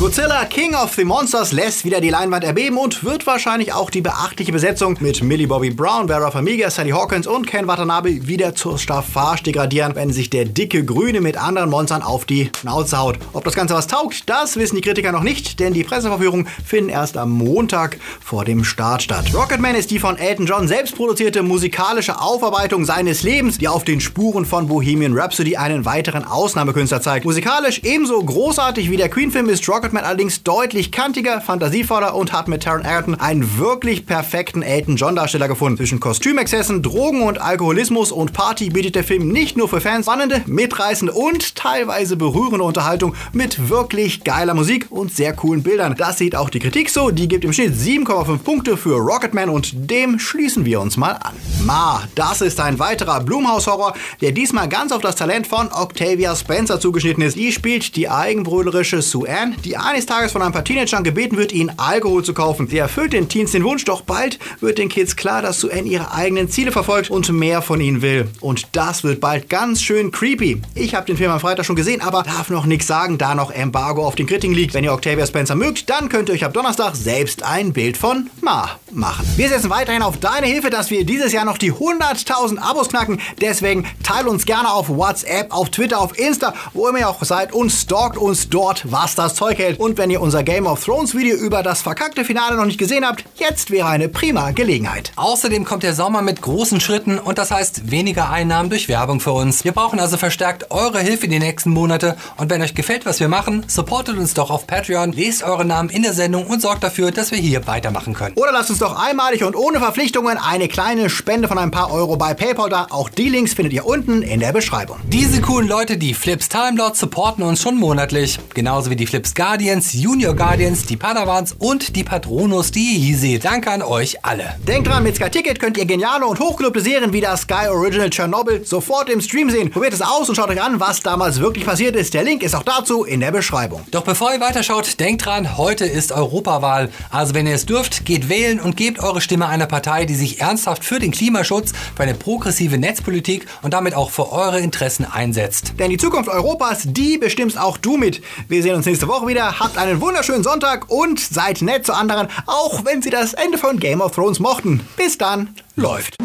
Godzilla 0.00 0.46
King 0.46 0.74
of 0.74 0.94
the 0.94 1.04
Monsters 1.04 1.52
lässt 1.52 1.84
wieder 1.84 2.00
die 2.00 2.08
Leinwand 2.08 2.42
erbeben 2.42 2.78
und 2.78 3.04
wird 3.04 3.26
wahrscheinlich 3.26 3.74
auch 3.74 3.90
die 3.90 4.00
beachtliche 4.00 4.50
Besetzung 4.50 4.96
mit 5.00 5.22
Millie 5.22 5.46
Bobby 5.46 5.68
Brown, 5.68 6.06
Vera 6.06 6.30
Farmiga, 6.30 6.70
Sally 6.70 6.92
Hawkins 6.92 7.26
und 7.26 7.46
Ken 7.46 7.66
Watanabe 7.66 8.26
wieder 8.26 8.54
zur 8.54 8.78
Staffage 8.78 9.42
degradieren, 9.42 9.94
wenn 9.96 10.10
sich 10.10 10.30
der 10.30 10.46
dicke 10.46 10.86
Grüne 10.86 11.20
mit 11.20 11.36
anderen 11.36 11.68
Monstern 11.68 12.00
auf 12.00 12.24
die 12.24 12.50
Schnauze 12.58 12.96
haut. 12.96 13.18
Ob 13.34 13.44
das 13.44 13.54
Ganze 13.54 13.74
was 13.74 13.88
taugt, 13.88 14.30
das 14.30 14.56
wissen 14.56 14.76
die 14.76 14.80
Kritiker 14.80 15.12
noch 15.12 15.22
nicht, 15.22 15.60
denn 15.60 15.74
die 15.74 15.84
Presseverführungen 15.84 16.48
finden 16.64 16.88
erst 16.88 17.18
am 17.18 17.32
Montag 17.32 17.98
vor 18.24 18.46
dem 18.46 18.64
Start 18.64 19.02
statt. 19.02 19.26
Rocketman 19.34 19.74
ist 19.74 19.90
die 19.90 19.98
von 19.98 20.16
Elton 20.16 20.46
John 20.46 20.66
selbst 20.66 20.96
produzierte 20.96 21.42
musikalische 21.42 22.18
Aufarbeitung 22.18 22.86
seines 22.86 23.22
Lebens, 23.22 23.58
die 23.58 23.68
auf 23.68 23.84
den 23.84 24.00
Spuren 24.00 24.46
von 24.46 24.66
Bohemian 24.66 25.12
Rhapsody 25.12 25.58
einen 25.58 25.84
weiteren 25.84 26.24
Ausnahmekünstler 26.24 27.02
zeigt. 27.02 27.26
Musikalisch 27.26 27.82
ebenso 27.84 28.18
großartig 28.24 28.90
wie 28.90 28.96
der 28.96 29.10
Queen-Film 29.10 29.50
ist 29.50 29.68
Rocketman 29.68 29.89
Rocketman 29.90 30.04
allerdings 30.04 30.44
deutlich 30.44 30.92
kantiger, 30.92 31.40
fantasievoller 31.40 32.14
und 32.14 32.32
hat 32.32 32.46
mit 32.46 32.62
Taron 32.62 32.84
Egerton 32.84 33.16
einen 33.16 33.58
wirklich 33.58 34.06
perfekten 34.06 34.62
Elton 34.62 34.94
John 34.94 35.16
Darsteller 35.16 35.48
gefunden. 35.48 35.78
Zwischen 35.78 35.98
Kostümexzessen, 35.98 36.80
Drogen 36.80 37.22
und 37.22 37.40
Alkoholismus 37.40 38.12
und 38.12 38.32
Party 38.32 38.70
bietet 38.70 38.94
der 38.94 39.02
Film 39.02 39.26
nicht 39.32 39.56
nur 39.56 39.68
für 39.68 39.80
Fans 39.80 40.06
spannende, 40.06 40.42
mitreißende 40.46 41.12
und 41.12 41.56
teilweise 41.56 42.16
berührende 42.16 42.62
Unterhaltung 42.62 43.16
mit 43.32 43.68
wirklich 43.68 44.22
geiler 44.22 44.54
Musik 44.54 44.86
und 44.90 45.12
sehr 45.12 45.32
coolen 45.32 45.64
Bildern. 45.64 45.96
Das 45.98 46.18
sieht 46.18 46.36
auch 46.36 46.50
die 46.50 46.60
Kritik 46.60 46.88
so. 46.88 47.10
Die 47.10 47.26
gibt 47.26 47.44
im 47.44 47.52
Schnitt 47.52 47.74
7,5 47.74 48.38
Punkte 48.38 48.76
für 48.76 48.94
Rocketman 48.96 49.48
und 49.48 49.90
dem 49.90 50.20
schließen 50.20 50.64
wir 50.64 50.80
uns 50.80 50.96
mal 50.96 51.14
an. 51.14 51.34
Ma, 51.64 52.04
das 52.14 52.42
ist 52.42 52.60
ein 52.60 52.78
weiterer 52.78 53.18
Blumhaus-Horror, 53.20 53.94
der 54.20 54.30
diesmal 54.30 54.68
ganz 54.68 54.92
auf 54.92 55.02
das 55.02 55.16
Talent 55.16 55.48
von 55.48 55.68
Octavia 55.72 56.36
Spencer 56.36 56.78
zugeschnitten 56.78 57.24
ist. 57.24 57.36
Die 57.36 57.50
spielt 57.50 57.96
die 57.96 58.08
eigenbröderische 58.08 59.02
Sue 59.02 59.28
Ann, 59.28 59.56
die 59.64 59.79
eines 59.80 60.06
Tages 60.06 60.32
von 60.32 60.42
ein 60.42 60.52
paar 60.52 60.64
Teenagern 60.64 61.04
gebeten 61.04 61.36
wird, 61.36 61.52
ihnen 61.52 61.72
Alkohol 61.78 62.24
zu 62.24 62.34
kaufen. 62.34 62.68
Sie 62.68 62.78
erfüllt 62.78 63.12
den 63.12 63.28
Teens 63.28 63.52
den 63.52 63.64
Wunsch, 63.64 63.84
doch 63.84 64.02
bald 64.02 64.38
wird 64.60 64.78
den 64.78 64.88
Kids 64.88 65.16
klar, 65.16 65.42
dass 65.42 65.60
Sue 65.60 65.70
ihre 65.80 66.12
eigenen 66.12 66.48
Ziele 66.48 66.72
verfolgt 66.72 67.10
und 67.10 67.30
mehr 67.32 67.62
von 67.62 67.80
ihnen 67.80 68.02
will. 68.02 68.28
Und 68.40 68.68
das 68.72 69.04
wird 69.04 69.20
bald 69.20 69.48
ganz 69.48 69.82
schön 69.82 70.10
creepy. 70.10 70.60
Ich 70.74 70.94
habe 70.94 71.06
den 71.06 71.16
Film 71.16 71.30
am 71.30 71.40
Freitag 71.40 71.64
schon 71.64 71.76
gesehen, 71.76 72.00
aber 72.00 72.22
darf 72.22 72.50
noch 72.50 72.66
nichts 72.66 72.86
sagen, 72.86 73.18
da 73.18 73.34
noch 73.34 73.50
Embargo 73.50 74.06
auf 74.06 74.14
den 74.14 74.26
Kritiken 74.26 74.54
liegt. 74.54 74.74
Wenn 74.74 74.84
ihr 74.84 74.92
Octavia 74.92 75.26
Spencer 75.26 75.54
mögt, 75.54 75.88
dann 75.88 76.08
könnt 76.08 76.28
ihr 76.28 76.34
euch 76.34 76.44
ab 76.44 76.52
Donnerstag 76.52 76.96
selbst 76.96 77.42
ein 77.42 77.72
Bild 77.72 77.96
von 77.96 78.30
Ma 78.40 78.70
machen. 78.92 79.26
Wir 79.36 79.48
setzen 79.48 79.70
weiterhin 79.70 80.02
auf 80.02 80.18
deine 80.18 80.46
Hilfe, 80.46 80.70
dass 80.70 80.90
wir 80.90 81.04
dieses 81.04 81.32
Jahr 81.32 81.44
noch 81.44 81.58
die 81.58 81.72
100.000 81.72 82.58
Abos 82.58 82.88
knacken. 82.88 83.20
Deswegen 83.40 83.86
teile 84.02 84.28
uns 84.28 84.44
gerne 84.44 84.70
auf 84.72 84.88
WhatsApp, 84.88 85.52
auf 85.52 85.70
Twitter, 85.70 86.00
auf 86.00 86.18
Insta, 86.18 86.54
wo 86.72 86.88
immer 86.88 86.98
ihr 86.98 87.08
auch 87.08 87.22
seid 87.22 87.52
und 87.52 87.70
stalkt 87.70 88.18
uns 88.18 88.48
dort, 88.48 88.90
was 88.90 89.14
das 89.14 89.34
Zeug 89.34 89.58
hält. 89.58 89.69
Und 89.78 89.98
wenn 89.98 90.10
ihr 90.10 90.20
unser 90.20 90.42
Game 90.42 90.66
of 90.66 90.84
Thrones 90.84 91.14
Video 91.14 91.36
über 91.36 91.62
das 91.62 91.82
verkackte 91.82 92.24
Finale 92.24 92.56
noch 92.56 92.64
nicht 92.64 92.78
gesehen 92.78 93.04
habt, 93.04 93.24
jetzt 93.36 93.70
wäre 93.70 93.88
eine 93.88 94.08
prima 94.08 94.50
Gelegenheit. 94.50 95.12
Außerdem 95.16 95.64
kommt 95.64 95.82
der 95.82 95.94
Sommer 95.94 96.22
mit 96.22 96.42
großen 96.42 96.80
Schritten 96.80 97.18
und 97.18 97.38
das 97.38 97.50
heißt 97.50 97.90
weniger 97.90 98.30
Einnahmen 98.30 98.70
durch 98.70 98.88
Werbung 98.88 99.20
für 99.20 99.32
uns. 99.32 99.64
Wir 99.64 99.72
brauchen 99.72 100.00
also 100.00 100.16
verstärkt 100.16 100.70
eure 100.70 101.00
Hilfe 101.00 101.26
in 101.26 101.32
die 101.32 101.38
nächsten 101.38 101.70
Monate 101.70 102.16
und 102.36 102.50
wenn 102.50 102.62
euch 102.62 102.74
gefällt, 102.74 103.06
was 103.06 103.20
wir 103.20 103.28
machen, 103.28 103.64
supportet 103.66 104.16
uns 104.18 104.34
doch 104.34 104.50
auf 104.50 104.66
Patreon, 104.66 105.12
lest 105.12 105.42
eure 105.42 105.64
Namen 105.64 105.90
in 105.90 106.02
der 106.02 106.12
Sendung 106.12 106.46
und 106.46 106.60
sorgt 106.62 106.82
dafür, 106.82 107.10
dass 107.10 107.30
wir 107.30 107.38
hier 107.38 107.66
weitermachen 107.66 108.14
können. 108.14 108.34
Oder 108.36 108.52
lasst 108.52 108.70
uns 108.70 108.78
doch 108.78 109.00
einmalig 109.00 109.44
und 109.44 109.56
ohne 109.56 109.78
Verpflichtungen 109.78 110.38
eine 110.38 110.68
kleine 110.68 111.10
Spende 111.10 111.48
von 111.48 111.58
ein 111.58 111.70
paar 111.70 111.92
Euro 111.92 112.16
bei 112.16 112.34
PayPal 112.34 112.68
da. 112.68 112.86
Auch 112.90 113.08
die 113.08 113.28
Links 113.28 113.54
findet 113.54 113.72
ihr 113.72 113.86
unten 113.86 114.22
in 114.22 114.40
der 114.40 114.52
Beschreibung. 114.52 114.98
Diese 115.04 115.40
coolen 115.40 115.68
Leute, 115.68 115.96
die 115.96 116.14
Flips 116.14 116.48
Time 116.48 116.76
Lord, 116.76 116.96
supporten 116.96 117.44
uns 117.44 117.60
schon 117.62 117.76
monatlich. 117.76 118.38
Genauso 118.54 118.90
wie 118.90 118.96
die 118.96 119.06
Flips 119.06 119.34
Guardians, 119.50 119.94
Junior 119.94 120.36
Guardians, 120.36 120.86
die 120.86 120.96
Padawans 120.96 121.56
und 121.58 121.96
die 121.96 122.04
Patronus, 122.04 122.70
die 122.70 122.92
ihr 122.92 123.00
hier 123.00 123.18
seht. 123.18 123.44
Danke 123.44 123.72
an 123.72 123.82
euch 123.82 124.24
alle. 124.24 124.54
Denkt 124.68 124.86
dran, 124.86 125.02
mit 125.02 125.16
Sky 125.16 125.28
Ticket 125.28 125.58
könnt 125.58 125.76
ihr 125.76 125.86
geniale 125.86 126.24
und 126.24 126.38
hochgelobte 126.38 126.80
Serien 126.80 127.12
wie 127.12 127.20
das 127.20 127.40
Sky 127.40 127.66
Original 127.68 128.10
Chernobyl 128.10 128.64
sofort 128.64 129.10
im 129.10 129.20
Stream 129.20 129.50
sehen. 129.50 129.72
Probiert 129.72 129.92
es 129.92 130.02
aus 130.02 130.28
und 130.28 130.36
schaut 130.36 130.50
euch 130.50 130.62
an, 130.62 130.78
was 130.78 131.00
damals 131.00 131.40
wirklich 131.40 131.66
passiert 131.66 131.96
ist. 131.96 132.14
Der 132.14 132.22
Link 132.22 132.44
ist 132.44 132.54
auch 132.54 132.62
dazu 132.62 133.02
in 133.02 133.18
der 133.18 133.32
Beschreibung. 133.32 133.82
Doch 133.90 134.04
bevor 134.04 134.32
ihr 134.32 134.38
weiterschaut, 134.38 135.00
denkt 135.00 135.26
dran, 135.26 135.58
heute 135.58 135.84
ist 135.84 136.12
Europawahl. 136.12 136.88
Also 137.10 137.34
wenn 137.34 137.48
ihr 137.48 137.56
es 137.56 137.66
dürft, 137.66 138.04
geht 138.04 138.28
wählen 138.28 138.60
und 138.60 138.76
gebt 138.76 139.00
eure 139.00 139.20
Stimme 139.20 139.48
einer 139.48 139.66
Partei, 139.66 140.04
die 140.04 140.14
sich 140.14 140.40
ernsthaft 140.40 140.84
für 140.84 141.00
den 141.00 141.10
Klimaschutz, 141.10 141.72
für 141.96 142.04
eine 142.04 142.14
progressive 142.14 142.78
Netzpolitik 142.78 143.46
und 143.62 143.74
damit 143.74 143.94
auch 143.94 144.12
für 144.12 144.30
eure 144.30 144.60
Interessen 144.60 145.04
einsetzt. 145.04 145.72
Denn 145.80 145.90
die 145.90 145.98
Zukunft 145.98 146.30
Europas, 146.30 146.82
die 146.84 147.18
bestimmst 147.18 147.58
auch 147.58 147.78
du 147.78 147.96
mit. 147.96 148.22
Wir 148.46 148.62
sehen 148.62 148.76
uns 148.76 148.86
nächste 148.86 149.08
Woche 149.08 149.26
wieder. 149.40 149.58
Habt 149.58 149.78
einen 149.78 150.00
wunderschönen 150.00 150.42
Sonntag 150.42 150.90
und 150.90 151.18
seid 151.18 151.62
nett 151.62 151.86
zu 151.86 151.94
anderen, 151.94 152.28
auch 152.46 152.84
wenn 152.84 153.00
sie 153.00 153.10
das 153.10 153.32
Ende 153.32 153.56
von 153.56 153.78
Game 153.78 154.00
of 154.00 154.12
Thrones 154.12 154.38
mochten. 154.38 154.86
Bis 154.96 155.16
dann, 155.16 155.54
läuft. 155.76 156.16